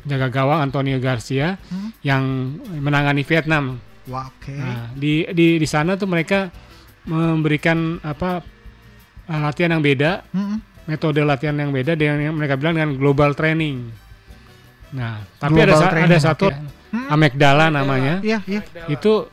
jaga 0.03 0.31
gawang 0.31 0.63
Antonio 0.63 0.95
Garcia 0.97 1.59
Hmm. 1.67 1.91
yang 1.99 2.23
menangani 2.79 3.21
Vietnam. 3.21 3.75
Wah, 4.07 4.31
oke. 4.31 4.55
Nah, 4.55 4.95
di 4.95 5.27
di 5.27 5.59
di 5.59 5.67
sana 5.67 5.93
tuh 5.93 6.07
mereka 6.07 6.47
memberikan 7.03 7.99
apa 7.99 8.39
eh, 9.25 9.39
latihan 9.41 9.75
yang 9.75 9.83
beda, 9.83 10.23
Mm-mm. 10.31 10.63
metode 10.85 11.19
latihan 11.21 11.55
yang 11.55 11.71
beda 11.71 11.93
dengan 11.93 12.23
yang 12.23 12.35
mereka 12.35 12.55
bilang 12.55 12.75
dengan 12.75 12.95
global 12.95 13.35
training. 13.35 13.91
Nah, 14.95 15.19
tapi 15.35 15.59
Global 15.59 15.75
ada 15.75 15.91
training, 15.91 16.07
ada 16.07 16.17
satu 16.23 16.47
oke. 16.47 16.55
Hmm. 16.87 17.07
amigdala 17.11 17.67
namanya. 17.67 18.23
Iya, 18.23 18.39
iya. 18.47 18.63
Itu 18.87 19.27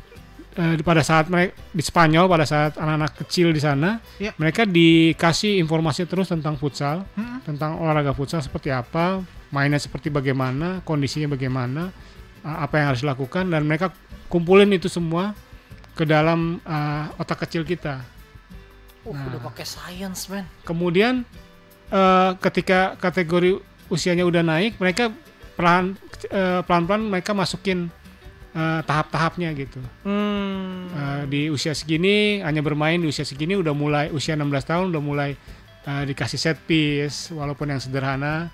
eh, 0.54 0.78
pada 0.82 1.02
saat 1.02 1.26
mereka 1.26 1.52
di 1.70 1.82
Spanyol 1.82 2.26
pada 2.26 2.46
saat 2.46 2.78
anak-anak 2.78 3.12
kecil 3.26 3.50
di 3.50 3.60
sana, 3.62 3.98
Iya. 4.16 4.32
mereka 4.38 4.62
dikasih 4.64 5.58
informasi 5.58 6.06
terus 6.06 6.30
tentang 6.30 6.54
futsal, 6.56 7.02
Mm-mm. 7.14 7.42
tentang 7.42 7.78
olahraga 7.78 8.14
futsal 8.14 8.40
seperti 8.40 8.70
apa, 8.70 9.20
mainnya 9.50 9.78
seperti 9.78 10.10
bagaimana, 10.10 10.82
kondisinya 10.82 11.34
bagaimana, 11.34 11.90
uh, 12.42 12.58
apa 12.62 12.74
yang 12.78 12.86
harus 12.94 13.02
dilakukan 13.02 13.50
dan 13.50 13.66
mereka 13.66 13.90
kumpulin 14.26 14.70
itu 14.72 14.86
semua 14.90 15.34
ke 15.94 16.02
dalam 16.02 16.58
uh, 16.66 17.06
otak 17.18 17.46
kecil 17.46 17.62
kita. 17.62 18.02
Uh, 19.04 19.12
Nah. 19.12 19.28
udah 19.30 19.40
pakai 19.52 19.66
science, 19.68 20.32
man. 20.32 20.48
Kemudian 20.64 21.28
uh, 21.92 22.32
ketika 22.40 22.96
kategori 22.96 23.60
usianya 23.92 24.24
udah 24.24 24.40
naik, 24.40 24.80
mereka 24.80 25.12
pelan 25.54 25.94
uh, 26.32 26.64
pelan-pelan 26.64 27.12
mereka 27.12 27.30
masukin 27.30 27.92
uh, 28.54 28.80
tahap-tahapnya 28.86 29.50
gitu. 29.58 29.82
Hmm. 30.06 30.88
Uh, 30.94 31.22
di 31.28 31.50
usia 31.50 31.74
segini 31.74 32.40
hanya 32.40 32.62
bermain 32.62 32.96
di 32.96 33.10
usia 33.10 33.26
segini 33.26 33.58
udah 33.58 33.74
mulai 33.74 34.08
usia 34.14 34.38
16 34.38 34.46
tahun 34.70 34.84
udah 34.94 35.02
mulai 35.02 35.30
uh, 35.84 36.02
dikasih 36.06 36.40
set 36.40 36.58
piece 36.64 37.34
walaupun 37.34 37.74
yang 37.74 37.82
sederhana. 37.82 38.48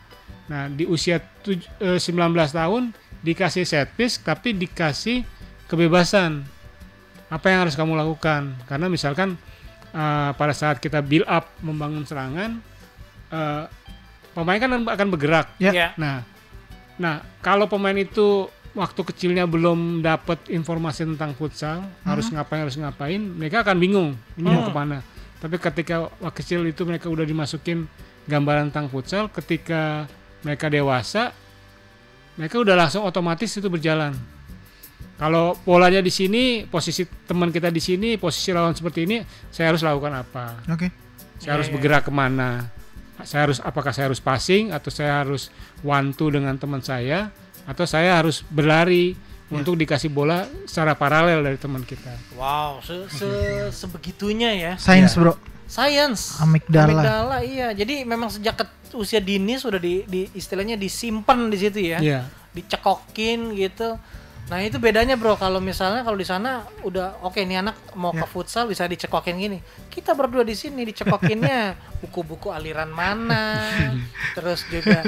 Nah, 0.51 0.67
di 0.67 0.83
usia 0.83 1.23
tuj- 1.47 1.71
eh, 1.79 1.99
19 2.03 2.35
tahun 2.51 2.91
dikasih 3.23 3.63
set 3.63 3.95
piece 3.95 4.19
tapi 4.19 4.51
dikasih 4.51 5.23
kebebasan. 5.71 6.43
Apa 7.31 7.55
yang 7.55 7.63
harus 7.63 7.79
kamu 7.79 7.95
lakukan? 7.95 8.59
Karena 8.67 8.91
misalkan 8.91 9.39
uh, 9.95 10.35
pada 10.35 10.51
saat 10.51 10.83
kita 10.83 10.99
build 10.99 11.23
up 11.31 11.47
membangun 11.63 12.03
serangan 12.03 12.59
uh, 13.31 13.71
pemain 14.35 14.59
kan 14.59 14.71
akan 14.75 15.09
bergerak. 15.15 15.55
Ya. 15.63 15.71
Ya. 15.71 15.89
Nah, 15.95 16.27
nah 16.99 17.23
kalau 17.39 17.71
pemain 17.71 17.95
itu 17.95 18.51
waktu 18.71 19.01
kecilnya 19.03 19.45
belum 19.45 20.01
dapat 20.01 20.47
informasi 20.47 21.03
tentang 21.05 21.35
futsal, 21.35 21.83
harus 22.03 22.31
ngapain 22.31 22.63
harus 22.63 22.77
ngapain, 22.77 23.19
mereka 23.19 23.63
akan 23.63 23.77
bingung 23.77 24.09
ini 24.35 24.47
mau 24.47 24.63
Hmm. 24.63 24.69
ke 24.69 24.73
mana. 24.73 24.99
Tapi 25.41 25.57
ketika 25.57 26.07
waktu 26.21 26.37
kecil 26.37 26.61
itu 26.65 26.83
mereka 26.85 27.09
udah 27.09 27.25
dimasukin 27.25 27.89
gambaran 28.25 28.71
tentang 28.71 28.87
futsal, 28.89 29.27
ketika 29.27 30.07
mereka 30.41 30.69
dewasa, 30.69 31.33
mereka 32.37 32.57
udah 32.57 32.77
langsung 32.77 33.03
otomatis 33.03 33.51
itu 33.53 33.67
berjalan. 33.67 34.15
Kalau 35.17 35.53
polanya 35.61 36.01
di 36.01 36.09
sini, 36.09 36.65
posisi 36.65 37.05
teman 37.29 37.53
kita 37.53 37.69
di 37.69 37.77
sini, 37.77 38.17
posisi 38.17 38.53
lawan 38.53 38.73
seperti 38.73 39.05
ini, 39.05 39.21
saya 39.53 39.69
harus 39.73 39.85
lakukan 39.85 40.15
apa? 40.17 40.57
Oke. 40.69 40.89
saya 41.41 41.57
harus 41.57 41.69
Iya, 41.69 41.73
iya. 41.73 41.81
bergerak 41.81 42.03
ke 42.05 42.13
mana 42.13 42.69
saya 43.25 43.49
harus 43.49 43.61
apakah 43.61 43.97
saya 43.97 44.13
harus 44.13 44.21
passing 44.21 44.73
atau 44.73 44.93
saya 44.93 45.25
harus 45.25 45.49
one 45.81 46.13
two 46.13 46.29
dengan 46.29 46.53
teman 46.57 46.85
saya 46.85 47.33
atau 47.71 47.87
saya 47.87 48.19
harus 48.19 48.43
berlari 48.45 49.15
Ya. 49.47 49.59
untuk 49.59 49.75
dikasih 49.75 50.07
bola 50.09 50.47
secara 50.63 50.95
paralel 50.95 51.43
dari 51.43 51.57
teman 51.57 51.83
kita 51.83 52.15
Wow, 52.35 52.79
se, 52.81 53.07
se- 53.09 53.71
sebegitunya 53.73 54.51
ya. 54.53 54.73
Sains, 54.77 55.11
Iya. 55.11 55.19
Bro. 55.21 55.33
Science. 55.67 56.39
Amigdala. 56.39 56.91
Amigdala, 56.93 57.37
iya. 57.43 57.71
Jadi 57.71 58.03
memang 58.05 58.27
sejak 58.27 58.55
ke- 58.57 58.71
usia 58.93 59.19
dini 59.19 59.55
sudah 59.55 59.79
di, 59.79 60.03
di 60.05 60.31
istilahnya 60.33 60.75
disimpan 60.75 61.47
di 61.47 61.57
situ 61.57 61.79
ya. 61.81 61.99
Iya. 61.99 62.21
Dicekokin 62.51 63.55
gitu. 63.55 63.99
Nah, 64.47 64.59
itu 64.61 64.79
bedanya, 64.79 65.15
Bro. 65.15 65.35
Kalau 65.35 65.59
misalnya 65.59 66.03
kalau 66.03 66.15
di 66.15 66.27
sana 66.27 66.63
udah 66.83 67.19
oke 67.21 67.39
nih 67.39 67.59
anak 67.61 67.75
mau 67.95 68.11
ke 68.11 68.23
Ya. 68.23 68.27
futsal 68.27 68.67
bisa 68.67 68.83
dicekokin 68.85 69.35
gini. 69.37 69.59
Kita 69.87 70.11
berdua 70.13 70.43
di 70.43 70.55
sini 70.55 70.83
dicekokinnya 70.85 71.75
buku-buku 72.03 72.51
aliran 72.51 72.91
mana. 72.91 73.67
terus 74.33 74.63
juga 74.67 75.03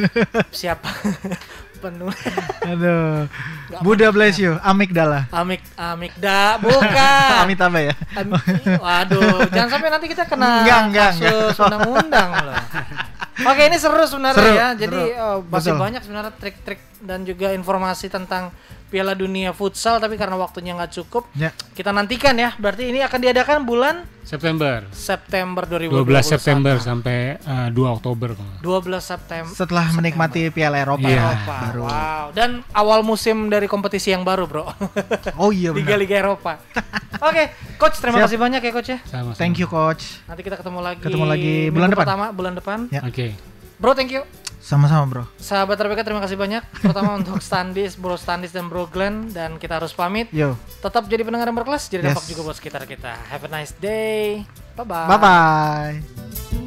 siapa 0.50 0.90
penulis 1.82 2.22
Aduh. 2.70 3.26
Buddha 3.80 4.08
bless 4.08 4.38
you. 4.38 4.54
Amigdala. 4.60 5.26
Amik 5.28 5.58
Amikda 5.74 6.56
bukan. 6.56 7.30
Amitabha 7.42 7.80
ya. 7.82 7.94
Am- 8.14 8.38
Waduh, 8.78 9.50
jangan 9.50 9.68
sampai 9.68 9.88
nanti 9.90 10.06
kita 10.06 10.22
kena 10.24 10.62
Enggak, 10.62 10.80
enggak, 10.86 11.10
kasus 11.18 11.56
undang-undang 11.62 12.28
loh. 12.38 12.54
Oke, 13.42 13.62
ini 13.64 13.76
seru 13.76 14.04
sebenarnya 14.04 14.38
Seru, 14.38 14.52
ya. 14.52 14.68
Jadi 14.76 15.00
seru. 15.02 15.18
eh, 15.18 15.38
masih 15.42 15.72
Betul. 15.72 15.82
banyak 15.82 16.00
sebenarnya 16.04 16.32
trik-trik 16.32 16.80
dan 17.00 17.24
juga 17.24 17.50
informasi 17.50 18.06
tentang 18.06 18.52
Piala 18.92 19.16
Dunia 19.16 19.56
Futsal 19.56 19.96
tapi 19.96 20.20
karena 20.20 20.36
waktunya 20.36 20.76
nggak 20.76 20.92
cukup, 20.92 21.24
Ya. 21.32 21.48
kita 21.72 21.88
nantikan 21.90 22.36
ya. 22.36 22.52
Berarti 22.60 22.92
ini 22.92 23.00
akan 23.00 23.18
diadakan 23.18 23.64
bulan 23.64 24.04
September 24.22 24.84
September 24.92 25.64
12 25.64 25.88
2021. 25.96 26.22
September 26.28 26.74
sampai 26.76 27.40
eh, 27.40 27.68
2 27.72 27.96
Oktober 27.96 28.36
kalau 28.36 28.48
nggak 28.52 28.60
12 28.60 29.00
September. 29.00 29.52
Setelah 29.56 29.86
menikmati 29.96 30.52
Piala 30.52 30.76
Eropa. 30.76 31.08
Iya. 31.08 31.24
Eropa. 31.24 31.56
Baru. 31.64 31.82
Wow. 31.88 32.24
Dan 32.36 32.50
awal 32.70 33.00
musim 33.00 33.48
dari 33.48 33.64
kompetisi 33.64 34.12
yang 34.12 34.22
baru, 34.22 34.44
Bro. 34.44 34.68
Oh 35.40 35.48
iya 35.48 35.72
benar. 35.72 35.96
Liga-liga 35.96 36.20
Eropa. 36.20 36.60
Oke, 37.32 37.48
coach 37.76 37.96
terima 37.96 38.20
Siap. 38.20 38.28
kasih 38.28 38.38
banyak 38.38 38.60
ya 38.60 38.70
coach 38.70 38.90
ya. 38.92 38.98
sama-sama. 39.08 39.40
Thank 39.40 39.56
you 39.56 39.66
coach. 39.66 40.20
Nanti 40.28 40.44
kita 40.44 40.60
ketemu 40.60 40.78
lagi. 40.84 41.00
Ketemu 41.00 41.24
lagi 41.24 41.54
bulan 41.72 41.88
depan. 41.88 42.04
Pertama 42.04 42.26
bulan 42.30 42.52
depan. 42.52 42.78
Ya. 42.92 43.00
Oke. 43.02 43.32
Bro, 43.80 43.96
thank 43.96 44.12
you. 44.12 44.22
Sama-sama, 44.62 45.04
Bro. 45.10 45.22
Sahabat 45.36 45.74
RPK 45.74 46.06
terima 46.06 46.22
kasih 46.22 46.38
banyak. 46.38 46.62
Terutama 46.82 47.18
untuk 47.18 47.42
Standis, 47.42 47.98
Bro 47.98 48.14
Standis 48.14 48.54
dan 48.54 48.70
Bro 48.70 48.86
Glenn 48.88 49.34
dan 49.34 49.58
kita 49.58 49.82
harus 49.82 49.90
pamit. 49.90 50.30
Yo. 50.30 50.54
Tetap 50.78 51.10
jadi 51.10 51.26
pendengar 51.26 51.50
yang 51.50 51.58
berkelas, 51.58 51.90
jadi 51.90 52.06
Yes. 52.06 52.14
dampak 52.14 52.26
juga 52.30 52.40
buat 52.46 52.56
sekitar 52.56 52.86
kita. 52.86 53.10
Have 53.26 53.42
a 53.42 53.50
nice 53.50 53.74
day. 53.76 54.46
Bye 54.72 54.86
bye. 54.86 55.10
Bye 55.10 55.18
bye. 55.18 56.61